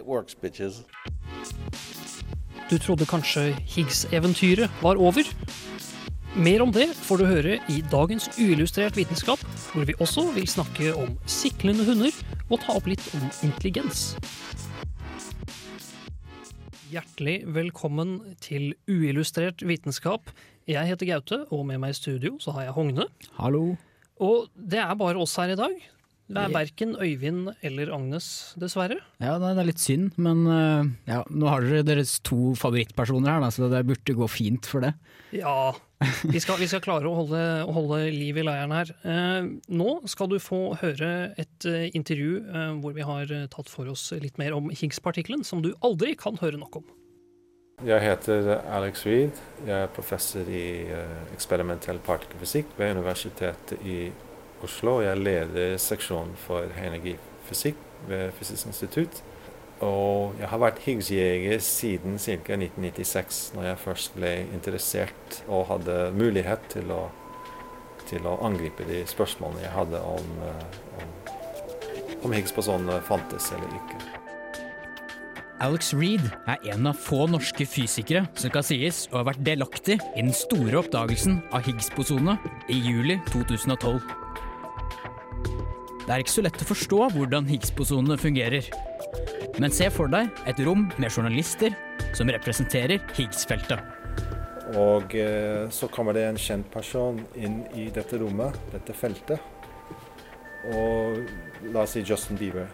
works, 0.00 0.34
bitches. 0.34 0.82
Du 2.70 2.78
trodde 2.80 3.04
kanskje 3.04 3.50
Higgs-eventyret 3.68 4.70
var 4.80 4.96
over? 4.96 5.28
Mer 6.32 6.62
om 6.64 6.70
det 6.72 6.86
får 6.96 7.20
du 7.20 7.26
høre 7.28 7.58
i 7.68 7.82
dagens 7.92 8.30
Uillustrert 8.40 8.96
vitenskap, 8.96 9.42
hvor 9.74 9.84
vi 9.84 9.92
også 10.00 10.30
vil 10.32 10.48
snakke 10.48 10.94
om 10.96 11.12
siklende 11.28 11.84
hunder 11.84 12.14
og 12.48 12.62
ta 12.62 12.78
opp 12.78 12.88
litt 12.88 13.04
om 13.18 13.26
intelligens. 13.44 14.14
Hjertelig 16.88 17.42
velkommen 17.52 18.18
til 18.40 18.72
Uillustrert 18.88 19.60
vitenskap. 19.68 20.32
Jeg 20.68 20.88
heter 20.88 21.08
Gaute, 21.08 21.42
og 21.52 21.66
med 21.68 21.82
meg 21.84 21.92
i 21.92 22.00
studio 22.00 22.38
så 22.40 22.56
har 22.56 22.70
jeg 22.70 22.76
Hogne. 22.78 23.10
Hallo. 23.36 23.74
Og 24.16 24.48
det 24.56 24.80
er 24.80 24.96
bare 24.96 25.20
oss 25.20 25.36
her 25.36 25.52
i 25.52 25.58
dag. 25.58 25.76
Det 26.32 26.42
er 26.42 26.54
verken 26.54 26.96
Øyvind 26.96 27.52
eller 27.60 27.92
Agnes, 27.94 28.26
dessverre. 28.60 28.98
Ja, 29.22 29.36
det 29.42 29.52
er 29.52 29.68
litt 29.68 29.82
synd, 29.82 30.16
men 30.16 30.44
eh, 30.48 30.92
ja, 31.12 31.22
nå 31.28 31.48
har 31.50 31.64
dere 31.66 31.86
deres 31.86 32.18
to 32.24 32.54
favorittpersoner 32.58 33.34
her, 33.34 33.44
da, 33.44 33.52
så 33.52 33.68
det 33.72 33.84
burde 33.88 34.16
gå 34.16 34.28
fint 34.30 34.68
for 34.68 34.84
det. 34.84 34.94
Ja, 35.36 35.72
vi 36.24 36.40
skal, 36.40 36.58
vi 36.60 36.68
skal 36.70 36.82
klare 36.84 37.08
å 37.08 37.14
holde, 37.20 37.42
holde 37.72 38.00
liv 38.12 38.38
i 38.40 38.44
leiren 38.46 38.74
her. 38.74 38.90
Eh, 39.06 39.50
nå 39.72 39.92
skal 40.10 40.30
du 40.32 40.38
få 40.42 40.74
høre 40.80 41.12
et 41.40 41.68
eh, 41.68 41.86
intervju 41.96 42.40
eh, 42.42 42.72
hvor 42.82 42.96
vi 42.96 43.06
har 43.06 43.30
tatt 43.52 43.70
for 43.70 43.90
oss 43.92 44.10
litt 44.22 44.40
mer 44.40 44.56
om 44.56 44.70
Higgs-partikkelen, 44.72 45.44
som 45.46 45.62
du 45.64 45.72
aldri 45.84 46.16
kan 46.18 46.40
høre 46.42 46.60
nok 46.60 46.82
om. 46.82 46.90
Jeg 47.82 48.02
heter 48.04 48.52
Alex 48.70 49.06
Reed. 49.08 49.38
Jeg 49.66 49.74
er 49.74 49.94
professor 49.94 50.46
i 50.46 50.66
eksperimentell 51.34 51.98
partikkelfysikk 52.04 52.76
ved 52.78 52.98
Universitetet 52.98 53.80
i 53.82 53.96
Oslo. 54.06 54.31
Jeg 54.62 55.18
leder 55.18 55.76
seksjonen 55.76 56.36
for 56.38 56.70
energifysikk 56.78 57.76
ved 58.06 58.30
Fysisk 58.38 58.66
institutt. 58.70 59.22
Og 59.82 60.38
jeg 60.38 60.46
har 60.46 60.60
vært 60.62 60.78
Higgs-jeger 60.84 61.58
siden 61.58 62.14
ca. 62.22 62.54
1996, 62.54 63.40
når 63.56 63.66
jeg 63.66 63.80
først 63.82 64.14
ble 64.14 64.30
interessert 64.54 65.42
og 65.48 65.66
hadde 65.72 65.96
mulighet 66.14 66.62
til 66.70 66.94
å, 66.94 67.08
til 68.06 68.28
å 68.30 68.36
angripe 68.46 68.86
de 68.86 69.02
spørsmålene 69.10 69.64
jeg 69.64 69.74
hadde 69.74 70.04
om, 70.06 70.32
eh, 70.46 70.80
om, 71.02 71.12
om 72.22 72.38
Higgs-bosonene 72.38 73.02
fantes 73.10 73.50
eller 73.56 73.74
ikke. 73.82 74.02
Alex 75.62 75.92
Reed 75.94 76.24
er 76.50 76.62
en 76.74 76.86
av 76.90 76.98
få 76.98 77.26
norske 77.30 77.66
fysikere 77.66 78.24
som 78.38 78.54
kan 78.54 78.66
sies 78.66 79.08
å 79.10 79.20
ha 79.20 79.26
vært 79.30 79.42
delaktig 79.46 79.98
i 79.98 80.22
den 80.22 80.34
store 80.34 80.78
oppdagelsen 80.78 81.40
av 81.50 81.66
Higgs-bosone 81.66 82.38
i 82.70 82.78
juli 82.82 83.18
2012. 83.34 84.21
Det 86.02 86.10
er 86.10 86.22
ikke 86.22 86.34
så 86.34 86.42
lett 86.42 86.62
å 86.64 86.66
forstå 86.66 87.00
hvordan 87.14 87.46
Higgs-bosonene 87.46 88.16
fungerer. 88.18 88.66
Men 89.62 89.70
se 89.74 89.86
for 89.92 90.10
deg 90.10 90.32
et 90.50 90.58
rom 90.66 90.88
med 90.98 91.12
journalister 91.12 91.76
som 92.16 92.30
representerer 92.32 92.98
Higgs-feltet. 93.14 93.78
Og 94.80 95.14
eh, 95.14 95.68
så 95.70 95.86
kommer 95.92 96.16
det 96.16 96.24
en 96.26 96.40
kjent 96.40 96.66
person 96.72 97.20
inn 97.38 97.60
i 97.78 97.86
dette 97.94 98.18
rommet, 98.18 98.56
dette 98.72 98.96
feltet. 98.96 99.38
Og 100.72 101.20
la 101.70 101.84
oss 101.84 101.94
si 101.94 102.02
Justin 102.06 102.40
Bieber. 102.40 102.66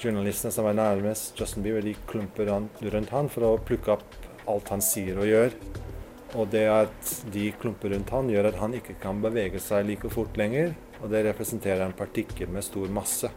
Journalistene 0.00 0.54
som 0.54 0.66
er 0.70 0.78
nærmest 0.78 1.36
Justin 1.38 1.66
Bieber, 1.66 1.84
de 1.84 1.96
klumper 2.08 2.48
rundt 2.48 3.12
han 3.12 3.28
for 3.32 3.48
å 3.48 3.58
plukke 3.60 3.96
opp 3.98 4.48
alt 4.48 4.72
han 4.72 4.84
sier 4.84 5.20
og 5.20 5.28
gjør. 5.28 5.58
Og 6.40 6.48
det 6.54 6.64
at 6.70 7.12
de 7.34 7.50
klumper 7.60 7.92
rundt 7.92 8.14
han, 8.14 8.30
gjør 8.32 8.48
at 8.48 8.58
han 8.62 8.78
ikke 8.78 8.96
kan 9.02 9.20
bevege 9.20 9.60
seg 9.60 9.84
like 9.90 10.08
fort 10.12 10.38
lenger. 10.40 10.72
Og 11.02 11.10
det 11.10 11.24
representerer 11.26 11.82
en 11.84 11.96
partikkel 11.96 12.50
med 12.52 12.64
stor 12.64 12.90
masse. 12.94 13.30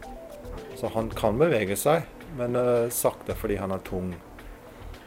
Så 0.78 0.90
han 0.94 1.10
kan 1.10 1.38
bevege 1.40 1.76
seg, 1.78 2.06
men 2.38 2.56
uh, 2.58 2.86
sakte 2.94 3.34
fordi 3.36 3.58
han 3.58 3.74
er 3.74 3.84
tung. 3.86 4.12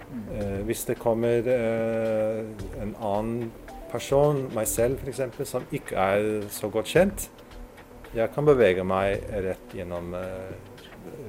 Uh, 0.10 0.60
hvis 0.68 0.84
det 0.90 1.00
kommer 1.00 1.46
uh, 1.46 2.42
en 2.82 2.96
annen 2.96 3.52
person, 3.92 4.44
meg 4.56 4.68
selv 4.70 5.00
f.eks., 5.02 5.22
som 5.50 5.68
ikke 5.74 5.96
er 5.96 6.50
så 6.54 6.70
godt 6.74 6.92
kjent, 6.92 7.30
jeg 8.14 8.30
kan 8.34 8.46
bevege 8.46 8.82
meg 8.86 9.22
rett 9.46 9.74
gjennom 9.78 10.16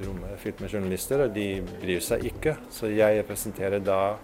rommet 0.00 0.40
fylt 0.40 0.62
med 0.64 0.72
journalister, 0.72 1.26
og 1.26 1.34
de 1.36 1.60
bryr 1.82 2.00
seg 2.04 2.24
ikke. 2.30 2.54
Så 2.72 2.88
jeg 2.88 3.19
representerer 3.20 3.84
da 3.84 4.16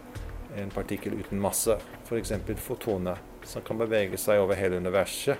en 0.56 0.72
partikkel 0.72 1.18
uten 1.20 1.40
masse, 1.40 1.76
f.eks. 2.06 2.32
fotone, 2.64 3.12
som 3.44 3.64
kan 3.64 3.76
bevege 3.76 4.16
seg 4.20 4.40
over 4.40 4.56
hele 4.56 4.80
universet 4.80 5.36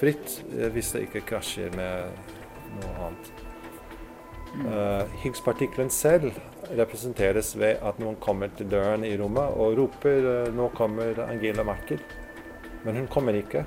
fritt 0.00 0.40
eh, 0.56 0.70
hvis 0.72 0.94
det 0.94 1.06
ikke 1.08 1.26
krasjer 1.28 1.72
med 1.76 2.10
noe 2.80 2.96
annet. 3.06 3.30
Uh, 4.50 5.04
Higgs-partikkelen 5.22 5.92
selv 5.94 6.34
representeres 6.74 7.52
ved 7.54 7.84
at 7.86 8.00
noen 8.02 8.16
kommer 8.18 8.50
til 8.58 8.66
døren 8.72 9.04
i 9.06 9.12
rommet 9.18 9.54
og 9.54 9.76
roper 9.78 10.26
uh, 10.26 10.48
'nå 10.50 10.72
kommer 10.74 11.20
Angela 11.22 11.62
Merkel'. 11.62 12.02
Men 12.82 12.96
hun 12.98 13.06
kommer 13.06 13.36
ikke. 13.38 13.62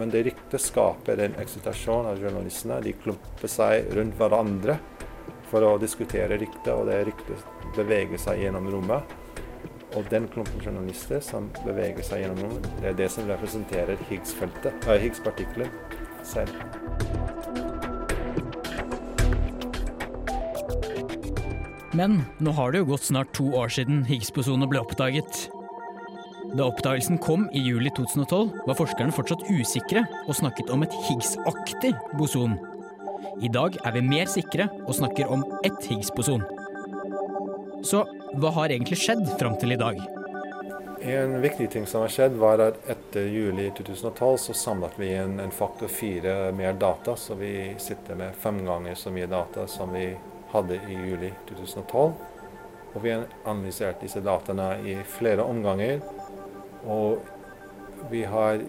Men 0.00 0.08
det 0.08 0.24
ryktet 0.24 0.62
skaper 0.64 1.20
en 1.20 1.34
eksitasjon 1.42 2.08
av 2.08 2.22
journalistene. 2.22 2.80
De 2.80 2.94
klumper 2.96 3.50
seg 3.50 3.90
rundt 3.92 4.16
hverandre 4.16 4.78
for 5.50 5.66
å 5.68 5.74
diskutere 5.80 6.38
ryktet, 6.40 6.72
og 6.72 6.86
det 6.88 7.02
ryktet 7.10 7.76
beveger 7.76 8.20
seg 8.20 8.40
gjennom 8.40 8.70
rommet. 8.72 9.04
Og 9.92 10.06
den 10.10 10.28
klumpen 10.32 10.62
journalister 10.64 11.20
som 11.20 11.50
beveger 11.66 12.04
seg 12.06 12.22
gjennom 12.22 12.46
noen, 12.46 12.68
det 12.80 12.92
er 12.92 13.00
det 13.02 13.10
som 13.12 13.28
representerer 13.28 14.00
Higgs-feltet, 14.08 14.86
uh, 14.88 14.96
Higgs-partikkelen 14.96 15.68
selv. 16.24 16.52
Men 21.92 22.22
nå 22.40 22.54
har 22.56 22.72
det 22.72 22.80
jo 22.80 22.92
gått 22.94 23.10
snart 23.10 23.34
to 23.36 23.50
år 23.58 23.72
siden 23.72 24.06
Higgs-bosone 24.08 24.68
ble 24.70 24.80
oppdaget. 24.80 25.46
Da 26.56 26.66
oppdagelsen 26.68 27.20
kom 27.20 27.44
i 27.52 27.60
juli 27.64 27.92
2012, 27.96 28.48
var 28.64 28.76
forskerne 28.78 29.12
fortsatt 29.12 29.44
usikre 29.52 30.06
og 30.24 30.36
snakket 30.40 30.72
om 30.72 30.84
et 30.86 30.96
Higgs-aktig 31.04 31.92
boson. 32.16 32.56
I 33.44 33.48
dag 33.52 33.76
er 33.84 33.94
vi 33.96 34.02
mer 34.08 34.28
sikre 34.28 34.70
og 34.86 34.96
snakker 34.96 35.28
om 35.32 35.44
ett 35.68 35.84
Higgs-boson. 35.88 36.44
Så 37.84 38.04
hva 38.34 38.50
har 38.50 38.72
egentlig 38.72 38.98
skjedd 38.98 39.26
fram 39.38 39.56
til 39.60 39.74
i 39.74 39.80
dag? 39.80 40.00
En 41.02 41.40
viktig 41.42 41.70
ting 41.70 41.86
som 41.86 42.04
har 42.04 42.12
skjedd, 42.14 42.36
var 42.38 42.62
at 42.62 42.78
etter 42.90 43.26
juli 43.26 43.66
2012 43.76 44.36
så 44.38 44.54
samlet 44.54 44.94
vi 44.96 45.10
inn 45.18 45.40
en 45.42 45.50
faktor 45.50 45.90
fire 45.90 46.52
mer 46.56 46.76
data, 46.78 47.16
så 47.16 47.34
vi 47.34 47.74
sitter 47.82 48.14
med 48.18 48.36
fem 48.38 48.62
ganger 48.66 48.94
så 48.94 49.10
mye 49.10 49.26
data 49.26 49.66
som 49.66 49.92
vi 49.92 50.12
hadde 50.52 50.78
i 50.88 50.98
juli 51.08 51.32
2012. 51.48 52.12
Og 52.94 53.02
vi 53.02 53.10
har 53.10 53.26
analysert 53.44 54.00
disse 54.04 54.20
dataene 54.22 54.76
i 54.86 54.96
flere 55.08 55.42
omganger. 55.42 56.00
Og 56.86 57.18
vi 58.10 58.24
har 58.28 58.62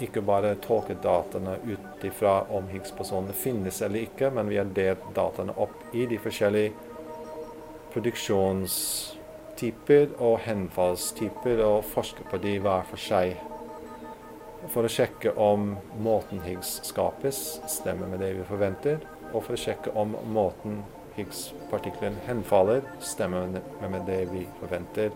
ikke 0.00 0.22
bare 0.24 0.54
tolket 0.64 1.02
dataene 1.04 1.58
ut 1.66 2.04
ifra 2.06 2.40
om 2.56 2.68
Higgs-personene 2.72 3.34
finnes 3.36 3.82
eller 3.84 4.06
ikke, 4.06 4.30
men 4.32 4.48
vi 4.48 4.58
har 4.60 4.70
delt 4.76 5.10
dataene 5.14 5.56
opp 5.60 5.92
i 5.92 6.06
de 6.08 6.18
forskjellige 6.22 6.89
produksjonstyper 7.94 10.06
og 10.18 10.38
henfallstyper 10.46 11.56
og 11.66 11.84
forske 11.90 12.22
på 12.30 12.36
de 12.42 12.52
hver 12.62 12.82
for 12.90 12.98
seg. 13.00 13.36
For 14.70 14.84
å 14.84 14.92
sjekke 14.92 15.32
om 15.40 15.76
måten 16.04 16.40
Higgs 16.44 16.80
skapes, 16.86 17.60
stemmer 17.70 18.06
med 18.10 18.20
det 18.20 18.34
vi 18.36 18.44
forventer. 18.48 18.98
Og 19.32 19.44
for 19.46 19.52
å 19.56 19.60
sjekke 19.60 19.90
om 19.98 20.16
måten 20.34 20.82
Higgs-partikkelen 21.16 22.16
henfaller, 22.26 22.84
stemmer 23.02 23.48
med 23.82 24.02
det 24.08 24.20
vi 24.30 24.44
forventer. 24.60 25.10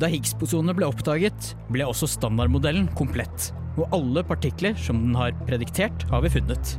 Da 0.00 0.08
Higgs-posonene 0.08 0.76
ble 0.78 0.88
oppdaget, 0.88 1.54
ble 1.72 1.88
også 1.88 2.08
standardmodellen 2.08 2.88
komplett. 2.96 3.50
Og 3.76 3.90
alle 3.96 4.24
partikler 4.26 4.78
som 4.78 5.02
den 5.02 5.18
har 5.18 5.34
prediktert, 5.48 6.06
har 6.10 6.24
vi 6.24 6.32
funnet. 6.38 6.78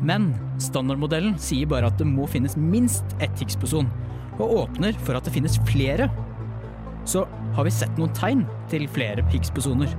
Men 0.00 0.30
standardmodellen 0.62 1.36
sier 1.40 1.68
bare 1.68 1.90
at 1.90 1.98
det 2.00 2.08
må 2.08 2.28
finnes 2.30 2.56
minst 2.56 3.04
ett 3.20 3.36
Higgs-poson, 3.40 3.90
og 4.40 4.54
åpner 4.62 4.96
for 5.04 5.18
at 5.18 5.26
det 5.26 5.34
finnes 5.34 5.58
flere. 5.68 6.08
Så 7.04 7.26
har 7.56 7.66
vi 7.66 7.74
sett 7.74 7.98
noen 7.98 8.14
tegn 8.16 8.46
til 8.72 8.88
flere 8.88 9.24
Higgs-posoner. 9.32 9.92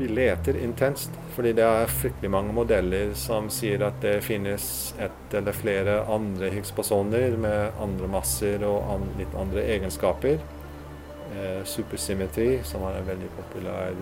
vi 0.00 0.08
leter 0.08 0.56
intenst, 0.56 1.12
fordi 1.34 1.50
det 1.52 1.64
er 1.64 1.90
fryktelig 1.92 2.30
mange 2.32 2.54
modeller 2.56 3.10
som 3.14 3.50
sier 3.52 3.82
at 3.84 3.98
det 4.00 4.22
finnes 4.24 4.94
ett 4.96 5.34
eller 5.36 5.52
flere 5.52 5.98
andre 6.08 6.48
Higgs-posoner 6.54 7.36
med 7.36 7.76
andre 7.76 8.08
masser 8.08 8.64
og 8.64 9.04
litt 9.18 9.34
andre 9.36 9.66
egenskaper. 9.74 10.40
Eh, 11.36 11.60
supersymmetri, 11.68 12.62
som 12.64 12.86
er 12.88 12.96
en 12.96 13.10
veldig 13.10 13.28
populær 13.36 13.92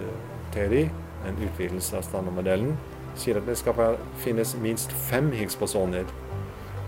teori, 0.54 0.84
en 1.26 1.42
utvidelse 1.48 1.98
av 1.98 2.06
standardmodellen, 2.06 2.78
sier 3.18 3.40
at 3.40 3.46
det 3.48 3.58
skal 3.58 3.98
finnes 4.22 4.54
minst 4.62 4.92
fem 5.08 5.30
Higgs-bosoner. 5.34 6.08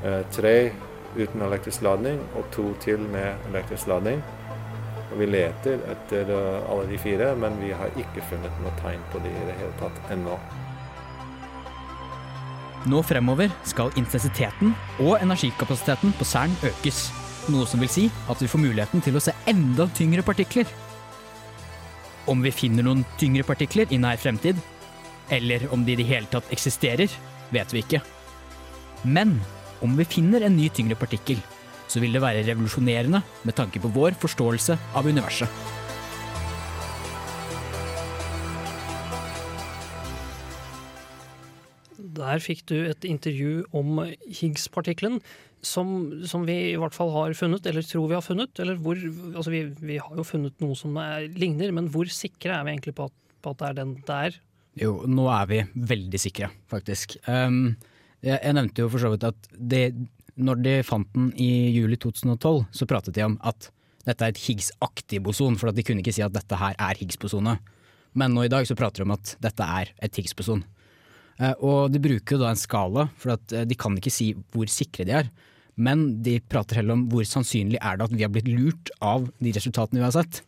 Eh, 0.04 0.22
tre 0.32 0.72
uten 1.16 1.42
elektrisk 1.42 1.82
ladning 1.82 2.20
og 2.38 2.46
to 2.54 2.70
til 2.80 3.02
med 3.12 3.50
elektrisk 3.50 3.90
ladning. 3.90 4.22
Og 5.10 5.18
vi 5.18 5.26
leter 5.26 5.80
etter 5.90 6.28
uh, 6.30 6.70
alle 6.70 6.86
de 6.86 6.98
fire, 7.02 7.32
men 7.34 7.56
vi 7.58 7.72
har 7.74 7.90
ikke 7.98 8.22
funnet 8.30 8.60
noe 8.62 8.70
tegn 8.78 9.02
på 9.10 9.18
de 9.24 9.32
i 9.32 9.46
det 9.48 9.56
hele 9.58 9.72
tatt 9.80 10.12
ennå. 10.14 10.36
Nå 12.88 13.02
fremover 13.04 13.50
skal 13.68 13.90
intensiteten 14.00 14.70
og 15.02 15.18
energikapasiteten 15.18 16.14
på 16.16 16.24
CERN 16.24 16.54
økes. 16.70 17.08
Noe 17.50 17.66
som 17.68 17.82
vil 17.82 17.90
si 17.90 18.06
at 18.30 18.40
vi 18.40 18.48
får 18.48 18.62
muligheten 18.62 19.02
til 19.04 19.18
å 19.18 19.24
se 19.24 19.34
enda 19.50 19.88
tyngre 19.98 20.24
partikler. 20.24 20.70
Om 22.30 22.44
vi 22.46 22.54
finner 22.54 22.86
noen 22.86 23.02
tyngre 23.20 23.44
partikler 23.44 23.90
i 23.90 23.98
nær 24.00 24.20
fremtid, 24.20 24.60
eller 25.30 25.68
om 25.72 25.84
de 25.86 25.94
i 25.94 26.00
det 26.00 26.08
hele 26.08 26.28
tatt 26.30 26.50
eksisterer, 26.52 27.10
vet 27.54 27.74
vi 27.74 27.84
ikke. 27.84 28.02
Men 29.06 29.38
om 29.80 29.96
vi 29.96 30.08
finner 30.08 30.44
en 30.44 30.56
ny 30.58 30.68
tyngre 30.74 30.98
partikkel, 30.98 31.40
så 31.90 32.02
vil 32.02 32.14
det 32.14 32.22
være 32.22 32.44
revolusjonerende 32.46 33.22
med 33.46 33.56
tanke 33.56 33.82
på 33.82 33.90
vår 33.94 34.18
forståelse 34.20 34.76
av 34.98 35.08
universet. 35.08 35.48
Der 42.20 42.42
fikk 42.42 42.66
du 42.68 42.76
et 42.84 43.06
intervju 43.08 43.64
om 43.76 44.02
Higgs-partikkelen, 44.26 45.22
som, 45.64 45.88
som, 46.28 46.44
vi 46.48 46.56
i 46.72 46.78
hvert 46.80 46.94
fall 46.96 47.10
har 47.14 47.34
funnet, 47.36 47.66
eller 47.68 47.84
tror 47.84 48.08
vi 48.10 48.16
har 48.16 48.24
funnet. 48.24 48.52
Eller 48.60 48.78
hvor, 48.80 48.98
altså 49.34 49.52
vi, 49.52 49.64
vi 49.80 49.98
har 50.00 50.14
jo 50.16 50.24
funnet 50.24 50.56
noe 50.62 50.76
som 50.78 50.96
er, 51.00 51.28
ligner, 51.36 51.72
men 51.76 51.88
hvor 51.92 52.08
sikre 52.12 52.54
er 52.56 52.64
vi 52.66 52.74
egentlig 52.74 52.96
på 52.96 53.08
at, 53.10 53.16
på 53.44 53.52
at 53.52 53.60
det 53.60 53.68
er 53.68 53.78
den 53.80 53.96
der? 54.08 54.36
er? 54.36 54.40
Jo, 54.78 55.00
nå 55.10 55.26
er 55.32 55.48
vi 55.50 55.60
veldig 55.90 56.20
sikre, 56.20 56.50
faktisk. 56.70 57.16
Um, 57.26 57.74
jeg, 58.22 58.36
jeg, 58.36 58.54
nevnte 58.54 58.84
jo 58.84 58.90
for 58.92 59.02
så 59.02 59.10
vidt 59.12 59.26
at 59.26 59.50
det, 59.50 59.82
når 60.38 60.62
de 60.62 60.74
fant 60.86 61.08
den 61.16 61.30
i 61.40 61.50
juli 61.74 61.98
2012, 61.98 62.62
så 62.70 62.88
pratet 62.88 63.16
de 63.16 63.26
om 63.26 63.36
at 63.46 63.70
dette 64.06 64.24
er 64.24 64.32
et 64.32 64.42
Higgs-aktig 64.46 65.20
boson, 65.24 65.58
for 65.60 65.74
de 65.74 65.84
kunne 65.84 66.04
ikke 66.04 66.14
si 66.14 66.24
at 66.24 66.34
dette 66.34 66.56
her 66.56 66.76
er 66.78 67.00
Higgs-bosonet. 67.00 67.60
Men 68.18 68.34
nå 68.34 68.46
i 68.46 68.52
dag 68.52 68.66
så 68.66 68.76
prater 68.78 69.02
de 69.02 69.08
om 69.08 69.16
at 69.16 69.34
dette 69.42 69.66
er 69.80 69.90
et 70.02 70.20
Higgs-boson. 70.20 70.62
Uh, 71.40 71.54
og 71.58 71.78
de 71.92 72.02
bruker 72.02 72.36
jo 72.36 72.42
da 72.44 72.52
en 72.52 72.60
skala, 72.60 73.08
for 73.18 73.34
eh, 73.34 73.66
de 73.66 73.78
kan 73.78 73.96
ikke 73.96 74.12
si 74.12 74.32
hvor 74.54 74.70
sikre 74.70 75.06
de 75.08 75.16
er. 75.22 75.30
Men 75.80 76.20
de 76.24 76.38
prater 76.44 76.80
heller 76.80 76.98
om 76.98 77.06
hvor 77.10 77.26
sannsynlig 77.26 77.80
er 77.80 77.98
det 77.98 78.08
at 78.08 78.14
vi 78.14 78.24
har 78.26 78.32
blitt 78.32 78.50
lurt 78.50 78.90
av 79.00 79.28
de 79.40 79.52
resultatene 79.56 80.02
vi 80.02 80.06
har 80.06 80.16
sett. 80.16 80.42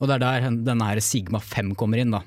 Og 0.00 0.08
det 0.08 0.16
er 0.16 0.22
der 0.24 0.46
denne 0.64 0.88
her 0.88 1.00
sigma 1.04 1.38
5 1.42 1.74
kommer 1.78 2.00
inn. 2.00 2.14
da. 2.14 2.22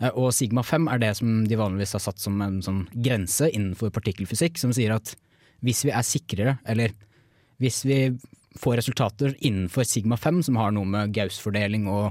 Eh, 0.00 0.12
og 0.14 0.32
sigma 0.36 0.64
5 0.66 0.88
er 0.92 1.02
det 1.02 1.14
som 1.20 1.42
de 1.48 1.58
vanligvis 1.60 1.94
har 1.96 2.04
satt 2.06 2.22
som 2.22 2.40
en 2.44 2.60
sånn 2.64 2.84
grense 2.94 3.50
innenfor 3.50 3.92
partikkelfysikk, 3.94 4.58
som 4.60 4.74
sier 4.76 4.96
at 4.96 5.14
hvis 5.64 5.84
vi 5.84 5.92
er 5.92 6.06
sikrere, 6.06 6.56
eller 6.64 6.94
hvis 7.60 7.82
vi 7.84 8.00
får 8.60 8.80
resultater 8.80 9.36
innenfor 9.46 9.84
sigma 9.86 10.16
5 10.18 10.42
som 10.48 10.58
har 10.58 10.72
noe 10.74 10.88
med 10.88 11.12
Gauss-fordeling 11.14 11.86
og 11.90 12.10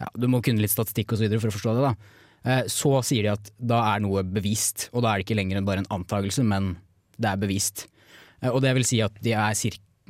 ja, 0.00 0.08
Du 0.16 0.24
må 0.32 0.40
kunne 0.40 0.62
litt 0.64 0.72
statistikk 0.72 1.12
videre 1.20 1.42
for 1.42 1.52
å 1.52 1.54
forstå 1.54 1.72
det, 1.76 1.90
da. 1.90 2.20
Eh, 2.48 2.62
så 2.72 3.02
sier 3.04 3.26
de 3.26 3.34
at 3.34 3.50
da 3.60 3.82
er 3.92 4.00
noe 4.00 4.22
bevist, 4.24 4.88
og 4.94 5.04
da 5.04 5.12
er 5.12 5.20
det 5.20 5.26
ikke 5.26 5.36
lenger 5.36 5.60
bare 5.66 5.84
en 5.84 5.92
antakelse, 5.92 6.40
men 6.40 6.72
det 7.20 7.28
er 7.28 7.42
bevist. 7.42 7.84
Eh, 8.40 8.48
og 8.48 8.62
det 8.64 8.72
vil 8.78 8.88
si 8.88 9.02
at 9.04 9.18
de 9.20 9.36
er 9.36 9.58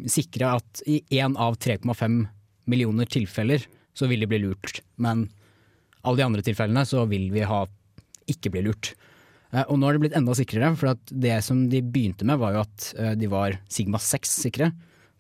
sikre 0.07 0.53
at 0.61 0.83
i 0.87 1.01
én 1.19 1.35
av 1.35 1.59
3,5 1.59 2.23
millioner 2.71 3.11
tilfeller 3.11 3.67
så 3.99 4.07
vil 4.07 4.23
de 4.23 4.31
bli 4.31 4.45
lurt. 4.45 4.79
Men 5.03 5.27
alle 6.03 6.21
de 6.21 6.27
andre 6.27 6.45
tilfellene 6.45 6.85
så 6.89 7.05
vil 7.11 7.29
vi 7.35 7.47
ha 7.47 7.65
ikke 8.31 8.53
bli 8.55 8.65
lurt. 8.69 8.93
Eh, 9.51 9.65
og 9.67 9.79
nå 9.79 9.89
har 9.89 9.97
det 9.97 10.05
blitt 10.05 10.17
enda 10.19 10.35
sikrere, 10.39 10.73
for 10.79 10.95
det 11.11 11.41
som 11.47 11.65
de 11.71 11.83
begynte 11.83 12.27
med 12.29 12.41
var 12.41 12.55
jo 12.55 12.65
at 12.65 12.91
eh, 12.97 13.15
de 13.19 13.31
var 13.31 13.59
sigma 13.73 14.01
6 14.03 14.35
sikre, 14.47 14.71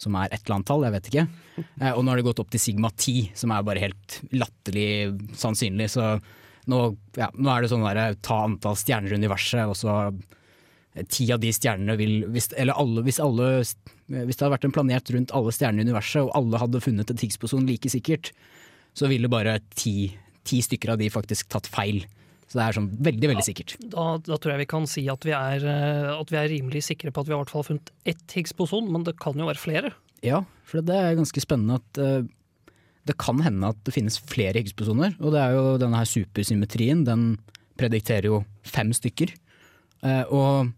som 0.00 0.17
er 0.17 0.31
et 0.31 0.41
eller 0.44 0.59
annet 0.59 0.71
tall, 0.71 0.87
jeg 0.87 0.97
vet 0.97 1.12
ikke. 1.12 1.29
Eh, 1.61 1.93
og 1.93 2.00
nå 2.05 2.09
har 2.12 2.17
det 2.17 2.25
gått 2.25 2.41
opp 2.41 2.49
til 2.53 2.61
sigma 2.62 2.88
10, 2.88 3.35
som 3.37 3.53
er 3.53 3.65
bare 3.67 3.82
helt 3.82 4.15
latterlig 4.32 5.35
sannsynlig. 5.37 5.91
Så 5.93 6.05
nå, 6.73 6.79
ja, 7.19 7.27
nå 7.37 7.50
er 7.53 7.61
det 7.61 7.71
sånn 7.73 7.85
derre 7.85 8.15
ta 8.25 8.38
antall 8.47 8.79
stjerner 8.81 9.12
i 9.12 9.19
universet, 9.21 9.69
og 9.69 9.77
så 9.77 9.97
ti 11.12 11.27
av 11.32 11.43
de 11.43 11.53
stjernene 11.55 11.94
vil 12.00 12.25
hvis, 12.35 12.49
Eller 12.59 12.75
alle, 12.81 13.05
hvis 13.06 13.21
alle 13.23 13.50
Hvis 13.62 13.85
det 14.09 14.43
hadde 14.43 14.55
vært 14.56 14.65
en 14.67 14.75
planet 14.75 15.12
rundt 15.15 15.35
alle 15.37 15.53
stjernene 15.55 15.85
i 15.85 15.88
universet, 15.91 16.25
og 16.25 16.32
alle 16.38 16.62
hadde 16.65 16.82
funnet 16.82 17.12
et 17.12 17.23
Higgs-boson 17.23 17.69
like 17.69 17.93
sikkert, 17.93 18.32
så 18.97 19.06
ville 19.12 19.31
bare 19.31 19.61
ti, 19.77 20.11
ti 20.48 20.60
stykker 20.64 20.94
av 20.94 21.00
de 21.00 21.10
faktisk 21.12 21.50
tatt 21.52 21.69
feil. 21.70 22.04
Så 22.50 22.58
det 22.58 22.64
er 22.64 22.76
sånn 22.76 22.88
veldig 23.06 23.28
veldig 23.31 23.46
sikkert. 23.46 23.76
Da, 23.92 24.04
da, 24.26 24.37
tror 24.37 24.56
jeg 24.56 24.64
vi 24.64 24.70
kan 24.72 24.88
si 24.90 25.04
at 25.12 25.22
vi, 25.26 25.34
er, 25.37 25.62
eh, 25.62 26.08
at 26.10 26.32
vi 26.32 26.38
er 26.40 26.50
rimelig 26.50 26.82
sikre 26.88 27.12
på 27.14 27.22
at 27.22 27.28
vi 27.28 27.34
har 27.34 27.38
i 27.38 27.44
hvert 27.44 27.52
fall 27.54 27.66
funnet 27.69 27.92
ett 28.10 28.34
Higgs-boson, 28.34 28.88
men 28.90 29.06
det 29.06 29.14
kan 29.22 29.38
jo 29.38 29.46
være 29.46 29.62
flere? 29.62 29.92
Ja, 30.26 30.42
for 30.66 30.82
det 30.82 30.96
er 30.96 31.19
ganske 31.19 31.42
spennende 31.44 31.78
at 31.78 32.00
uh, 32.02 32.26
det 33.06 33.16
kan 33.22 33.38
hende 33.44 33.70
at 33.70 33.78
det 33.87 33.94
finnes 33.94 34.19
flere 34.19 34.58
Higgs-bosoner. 34.58 35.14
Og 35.22 35.37
det 35.37 35.44
er 35.44 35.54
jo 35.54 35.78
denne 35.81 36.02
her 36.02 36.10
supersymmetrien, 36.10 37.06
den 37.06 37.31
predikterer 37.81 38.28
jo 38.28 38.43
fem 38.66 38.90
stykker. 38.98 39.31
Uh, 40.02 40.25
og 40.26 40.75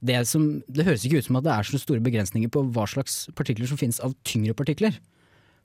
det, 0.00 0.22
som, 0.30 0.48
det 0.72 0.88
høres 0.88 1.04
ikke 1.04 1.20
ut 1.20 1.28
som 1.28 1.36
at 1.36 1.44
det 1.44 1.52
er 1.52 1.68
så 1.68 1.82
store 1.84 2.00
begrensninger 2.04 2.48
på 2.52 2.64
hva 2.72 2.88
slags 2.88 3.26
partikler 3.36 3.68
som 3.68 3.80
finnes 3.80 4.00
av 4.00 4.16
tyngre 4.24 4.56
partikler. 4.56 4.96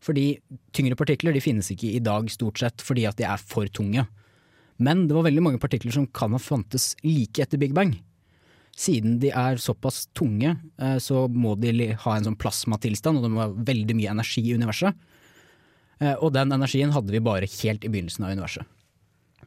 Fordi 0.03 0.39
tyngre 0.75 0.97
partikler 0.99 1.35
de 1.35 1.43
finnes 1.43 1.71
ikke 1.71 1.93
i 1.95 2.03
dag 2.03 2.27
stort 2.33 2.61
sett 2.61 2.83
fordi 2.83 3.07
at 3.09 3.17
de 3.19 3.27
er 3.27 3.41
for 3.41 3.69
tunge. 3.73 4.05
Men 4.77 5.05
det 5.07 5.15
var 5.15 5.25
veldig 5.27 5.43
mange 5.43 5.61
partikler 5.61 5.95
som 5.95 6.07
kan 6.07 6.35
ha 6.35 6.41
fantes 6.41 6.93
like 7.05 7.41
etter 7.41 7.61
Big 7.61 7.73
Bang. 7.75 7.95
Siden 8.75 9.19
de 9.21 9.31
er 9.31 9.55
såpass 9.61 10.09
tunge, 10.17 10.57
eh, 10.83 10.97
så 10.99 11.29
må 11.31 11.55
de 11.55 11.93
ha 11.95 12.15
en 12.15 12.27
sånn 12.27 12.35
plasmatilstand, 12.35 13.17
og 13.17 13.23
det 13.23 13.31
må 13.31 13.39
være 13.39 13.67
veldig 13.71 13.95
mye 13.95 14.11
energi 14.11 14.43
i 14.43 14.55
universet. 14.57 14.97
Eh, 16.03 16.15
og 16.19 16.33
den 16.35 16.51
energien 16.51 16.91
hadde 16.91 17.13
vi 17.15 17.23
bare 17.23 17.47
helt 17.47 17.87
i 17.87 17.91
begynnelsen 17.91 18.27
av 18.27 18.35
universet. 18.35 18.67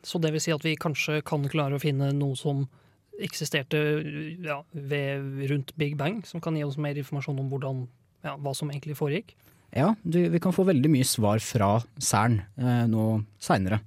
Så 0.02 0.20
det 0.22 0.32
vil 0.32 0.40
si 0.40 0.54
at 0.54 0.64
vi 0.64 0.78
kanskje 0.80 1.20
kan 1.26 1.44
klare 1.50 1.76
å 1.76 1.82
finne 1.82 2.08
noe 2.16 2.38
som 2.38 2.64
eksisterte 3.20 3.78
ja, 4.46 4.62
ved, 4.72 5.26
rundt 5.50 5.74
Big 5.76 5.98
Bang, 5.98 6.22
som 6.24 6.40
kan 6.40 6.56
gi 6.56 6.64
oss 6.64 6.78
mer 6.80 6.96
informasjon 6.96 7.40
om 7.42 7.50
hvordan, 7.52 7.84
ja, 8.24 8.36
hva 8.38 8.54
som 8.56 8.70
egentlig 8.70 8.96
foregikk? 8.96 9.34
Ja, 9.74 9.92
du, 10.02 10.20
vi 10.32 10.40
kan 10.40 10.54
få 10.56 10.64
veldig 10.68 10.90
mye 10.90 11.06
svar 11.06 11.42
fra 11.44 11.76
CERN 12.00 12.40
eh, 12.56 12.84
nå 12.88 13.06
seinere. 13.42 13.82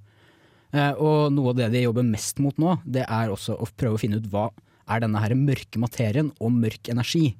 Eh, 0.72 0.94
og 0.94 1.32
noe 1.34 1.52
av 1.52 1.58
det 1.58 1.72
de 1.74 1.86
jobber 1.86 2.06
mest 2.08 2.40
mot 2.44 2.58
nå, 2.62 2.78
det 2.86 3.04
er 3.08 3.34
også 3.34 3.58
å 3.58 3.68
prøve 3.76 3.98
å 3.98 4.02
finne 4.02 4.22
ut 4.22 4.30
hva 4.32 4.50
er 4.92 5.04
denne 5.04 5.22
her 5.24 5.36
mørke 5.38 5.82
materien 5.82 6.32
og 6.40 6.54
mørk 6.56 6.92
energi. 6.94 7.32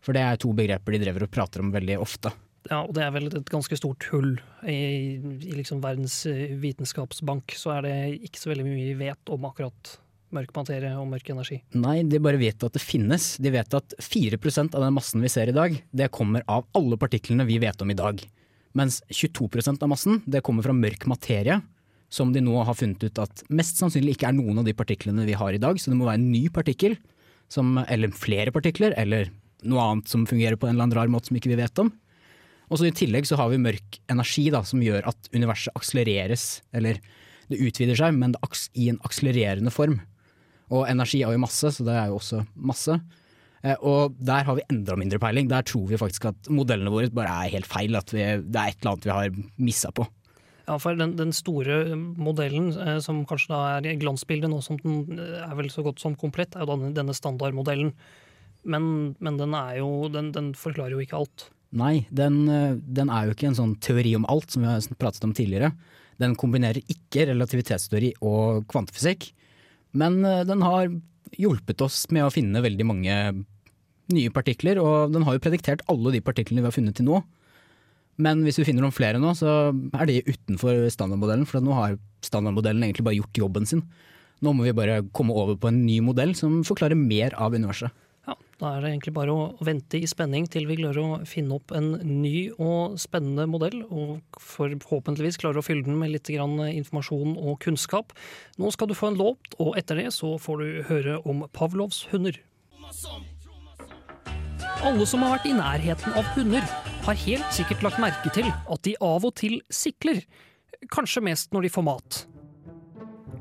For 0.00 0.16
det 0.16 0.24
er 0.24 0.40
to 0.40 0.52
begreper 0.56 0.96
de 0.96 1.02
driver 1.04 1.26
og 1.26 1.32
prater 1.32 1.62
om 1.62 1.72
veldig 1.74 1.98
ofte. 2.00 2.32
Ja, 2.68 2.82
og 2.82 2.92
det 2.96 3.04
er 3.06 3.12
vel 3.14 3.30
et 3.30 3.48
ganske 3.52 3.76
stort 3.78 4.04
hull 4.10 4.34
i, 4.68 5.16
i 5.16 5.54
liksom 5.56 5.80
verdens 5.84 6.22
eh, 6.28 6.56
vitenskapsbank. 6.60 7.56
Så 7.56 7.72
er 7.76 7.86
det 7.86 7.96
ikke 8.28 8.42
så 8.42 8.52
veldig 8.52 8.66
mye 8.66 8.90
vi 8.90 8.98
vet 9.06 9.32
om 9.32 9.46
akkurat 9.48 9.94
mørk 10.34 10.52
materie 10.56 10.90
og 10.98 11.08
mørk 11.10 11.30
energi. 11.32 11.60
Nei, 11.78 12.00
de 12.06 12.20
bare 12.22 12.40
vet 12.40 12.62
at 12.66 12.76
det 12.76 12.82
finnes. 12.82 13.32
De 13.42 13.52
vet 13.54 13.76
at 13.76 13.96
4% 14.00 14.76
av 14.76 14.84
den 14.84 14.96
massen 14.96 15.24
vi 15.24 15.30
ser 15.32 15.50
i 15.50 15.56
dag, 15.56 15.76
det 15.90 16.10
kommer 16.14 16.44
av 16.50 16.68
alle 16.78 16.98
partiklene 17.00 17.46
vi 17.48 17.58
vet 17.62 17.82
om 17.82 17.90
i 17.90 17.98
dag. 17.98 18.22
Mens 18.78 19.00
22% 19.10 19.82
av 19.82 19.90
massen 19.90 20.20
det 20.30 20.44
kommer 20.46 20.66
fra 20.66 20.76
mørk 20.76 21.08
materie, 21.10 21.58
som 22.10 22.32
de 22.34 22.42
nå 22.42 22.56
har 22.66 22.78
funnet 22.78 23.02
ut 23.06 23.22
at 23.22 23.42
mest 23.50 23.78
sannsynlig 23.78 24.16
ikke 24.16 24.30
er 24.30 24.36
noen 24.38 24.62
av 24.62 24.66
de 24.66 24.74
partiklene 24.74 25.26
vi 25.26 25.38
har 25.38 25.54
i 25.54 25.62
dag. 25.62 25.78
Så 25.78 25.90
det 25.90 25.98
må 25.98 26.08
være 26.08 26.22
en 26.22 26.30
ny 26.32 26.46
partikkel, 26.54 26.96
som, 27.50 27.78
eller 27.86 28.14
flere 28.14 28.54
partikler, 28.54 28.94
eller 28.98 29.30
noe 29.66 29.82
annet 29.84 30.10
som 30.10 30.26
fungerer 30.28 30.58
på 30.58 30.68
en 30.68 30.76
eller 30.76 30.88
annen 30.88 30.98
rar 30.98 31.10
måte 31.12 31.30
som 31.30 31.38
ikke 31.38 31.52
vi 31.52 31.58
vet 31.60 31.82
om. 31.82 31.90
Og 32.70 32.78
så 32.78 32.86
I 32.86 32.94
tillegg 32.94 33.26
så 33.26 33.38
har 33.38 33.50
vi 33.50 33.58
mørk 33.62 33.98
energi 34.12 34.46
da, 34.54 34.62
som 34.66 34.82
gjør 34.82 35.08
at 35.10 35.30
universet 35.34 35.74
akselereres, 35.74 36.60
eller 36.74 37.00
det 37.50 37.58
utvider 37.58 37.98
seg, 37.98 38.14
men 38.14 38.36
i 38.78 38.86
en 38.92 39.00
akselererende 39.06 39.72
form. 39.74 39.98
Og 40.70 40.86
energi 40.86 41.24
er 41.24 41.34
jo 41.34 41.42
masse, 41.42 41.72
så 41.74 41.86
det 41.86 41.96
er 41.96 42.10
jo 42.10 42.20
også 42.20 42.44
masse. 42.54 42.94
Eh, 43.60 43.76
og 43.84 44.16
der 44.16 44.46
har 44.46 44.56
vi 44.56 44.64
enda 44.72 44.96
mindre 44.98 45.20
peiling. 45.22 45.50
Der 45.50 45.66
tror 45.66 45.88
vi 45.90 45.98
faktisk 46.00 46.30
at 46.30 46.48
modellene 46.52 46.92
våre 46.92 47.10
bare 47.12 47.34
er 47.44 47.56
helt 47.56 47.68
feil. 47.68 47.98
At 47.98 48.14
vi, 48.14 48.22
det 48.22 48.56
er 48.56 48.72
et 48.72 48.80
eller 48.80 48.94
annet 48.94 49.08
vi 49.08 49.14
har 49.16 49.36
missa 49.60 49.92
på. 49.94 50.06
Ja, 50.68 50.76
for 50.78 50.94
den, 50.94 51.16
den, 51.18 51.32
store 51.34 51.82
modellen, 51.98 52.70
eh, 52.78 52.98
som 53.04 53.24
kanskje 53.28 53.52
da 53.52 53.60
er 53.80 54.00
glansbildet 54.00 54.52
nå 54.52 54.60
som 54.64 54.78
den 54.80 55.18
eh, 55.18 55.38
er 55.42 55.56
vel 55.58 55.70
så 55.72 55.84
godt 55.86 56.02
som 56.02 56.16
komplett, 56.18 56.54
er 56.54 56.64
jo 56.64 56.72
denne, 56.74 56.92
denne 56.96 57.16
standardmodellen. 57.16 57.94
Men, 58.70 58.84
men 59.24 59.40
den, 59.40 59.56
jo, 59.78 59.88
den, 60.12 60.30
den, 60.36 60.52
forklarer 60.58 60.94
jo 60.94 61.02
ikke 61.02 61.18
alt. 61.22 61.48
Nei, 61.76 62.04
den, 62.10 62.42
den, 62.82 63.10
er 63.14 63.28
jo 63.28 63.34
ikke 63.34 63.48
en 63.48 63.56
sånn 63.56 63.76
teori 63.82 64.12
om 64.18 64.26
alt, 64.28 64.50
som 64.52 64.64
vi 64.64 64.68
har 64.68 64.98
pratet 65.00 65.24
om 65.24 65.32
tidligere. 65.34 65.70
Den 66.20 66.34
kombinerer 66.36 66.82
ikke 66.92 67.28
relativitetsteori 67.30 68.12
og 68.26 68.66
kvantefysikk, 68.70 69.30
men 69.96 70.20
eh, 70.24 70.44
den 70.48 70.62
har 70.66 70.90
hjulpet 71.40 71.82
oss 71.84 72.04
med 72.10 72.26
å 72.26 72.32
finne 72.34 72.62
veldig 72.62 72.86
mange 72.86 73.16
nye 74.10 74.32
partikler, 74.34 74.80
og 74.82 75.14
den 75.14 75.24
har 75.26 75.36
jo 75.36 75.42
prediktert 75.44 75.84
alle 75.90 76.12
de 76.14 76.22
partiklene 76.24 76.64
vi 76.64 76.70
har 76.70 76.74
funnet 76.74 76.98
til 76.98 77.06
nå. 77.06 77.20
Men 78.20 78.42
hvis 78.44 78.58
vi 78.60 78.66
finner 78.68 78.84
noen 78.84 78.94
flere 78.94 79.20
nå, 79.22 79.32
så 79.38 79.70
er 79.70 80.08
de 80.10 80.20
utenfor 80.26 80.88
standardmodellen, 80.92 81.46
for 81.48 81.64
nå 81.64 81.76
har 81.76 81.96
standardmodellen 82.26 82.84
egentlig 82.84 83.06
bare 83.06 83.20
gjort 83.20 83.42
jobben 83.44 83.68
sin. 83.68 83.84
Nå 84.44 84.52
må 84.56 84.66
vi 84.66 84.76
bare 84.76 85.00
komme 85.16 85.36
over 85.36 85.56
på 85.60 85.70
en 85.70 85.82
ny 85.86 86.00
modell 86.04 86.34
som 86.36 86.60
forklarer 86.66 86.98
mer 86.98 87.36
av 87.40 87.56
universet. 87.56 87.92
Ja, 88.28 88.34
Da 88.60 88.74
er 88.76 88.82
det 88.82 88.90
egentlig 88.90 89.14
bare 89.16 89.32
å 89.32 89.64
vente 89.64 89.96
i 89.96 90.08
spenning 90.08 90.44
til 90.50 90.66
vi 90.68 90.76
klarer 90.76 91.00
å 91.00 91.20
finne 91.28 91.56
opp 91.56 91.72
en 91.72 91.94
ny 92.04 92.50
og 92.60 92.98
spennende 93.00 93.46
modell, 93.48 93.78
og 93.88 94.20
forhåpentligvis 94.36 95.40
klarer 95.40 95.62
å 95.62 95.64
fylle 95.64 95.86
den 95.86 95.96
med 95.98 96.12
litt 96.12 96.28
informasjon 96.28 97.38
og 97.38 97.58
kunnskap. 97.64 98.12
Nå 98.60 98.70
skal 98.72 98.88
du 98.90 98.94
få 98.94 99.12
en 99.12 99.20
låt, 99.20 99.56
og 99.58 99.78
etter 99.80 99.96
det 99.96 100.12
så 100.12 100.36
får 100.38 100.60
du 100.60 100.82
høre 100.90 101.20
om 101.24 101.46
Pavlovs 101.52 102.04
hunder. 102.12 102.36
Alle 104.80 105.06
som 105.06 105.24
har 105.24 105.38
vært 105.38 105.48
i 105.48 105.56
nærheten 105.56 106.14
av 106.16 106.28
hunder, 106.36 106.64
har 107.04 107.16
helt 107.24 107.56
sikkert 107.56 107.82
lagt 107.84 108.00
merke 108.00 108.32
til 108.32 108.48
at 108.48 108.84
de 108.84 108.94
av 109.00 109.24
og 109.24 109.34
til 109.40 109.60
sikler. 109.72 110.20
Kanskje 110.92 111.24
mest 111.24 111.52
når 111.52 111.66
de 111.66 111.72
får 111.72 111.84
mat. 111.88 112.20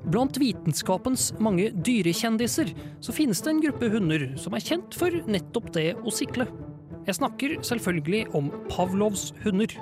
Blant 0.09 0.39
vitenskapens 0.41 1.29
mange 1.37 1.67
dyrekjendiser 1.85 2.71
så 3.03 3.13
finnes 3.13 3.43
det 3.45 3.51
en 3.51 3.61
gruppe 3.61 3.91
hunder 3.93 4.25
som 4.41 4.55
er 4.57 4.65
kjent 4.65 4.95
for 4.97 5.13
nettopp 5.29 5.69
det 5.75 5.91
å 6.01 6.13
sikle. 6.13 6.47
Jeg 7.05 7.19
snakker 7.19 7.53
selvfølgelig 7.65 8.23
om 8.37 8.49
Pavlovs 8.71 9.29
hunder. 9.43 9.75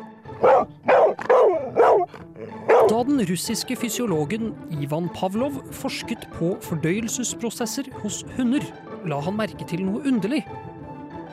Da 2.88 3.00
den 3.08 3.24
russiske 3.30 3.76
fysiologen 3.80 4.52
Ivan 4.82 5.08
Pavlov 5.16 5.62
forsket 5.76 6.28
på 6.36 6.54
fordøyelsesprosesser 6.68 7.88
hos 8.04 8.22
hunder, 8.36 8.64
la 9.08 9.22
han 9.24 9.40
merke 9.40 9.68
til 9.68 9.86
noe 9.88 10.04
underlig. 10.08 10.44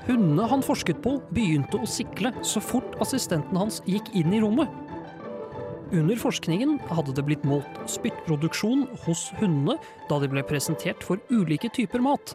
Hundene 0.06 0.46
han 0.50 0.62
forsket 0.62 1.02
på, 1.02 1.16
begynte 1.34 1.80
å 1.80 1.88
sikle 1.88 2.34
så 2.46 2.62
fort 2.62 2.94
assistenten 3.02 3.58
hans 3.58 3.80
gikk 3.88 4.10
inn 4.14 4.34
i 4.36 4.42
rommet. 4.42 4.83
Under 5.94 6.16
forskningen 6.18 6.78
hadde 6.90 7.12
det 7.14 7.22
blitt 7.22 7.44
målt 7.46 7.76
spyttproduksjon 7.86 8.88
hos 9.04 9.28
hundene 9.38 9.76
da 10.08 10.18
de 10.18 10.30
ble 10.32 10.42
presentert 10.46 11.04
for 11.06 11.20
ulike 11.30 11.70
typer 11.76 12.02
mat. 12.02 12.32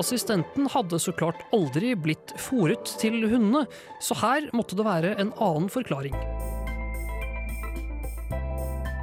Assistenten 0.00 0.70
hadde 0.72 0.96
så 1.02 1.12
klart 1.12 1.42
aldri 1.52 1.92
blitt 1.92 2.32
fòret 2.40 2.94
til 3.02 3.18
hundene, 3.26 3.66
så 4.00 4.16
her 4.22 4.48
måtte 4.56 4.78
det 4.78 4.86
være 4.88 5.12
en 5.20 5.34
annen 5.36 5.68
forklaring. 5.68 6.16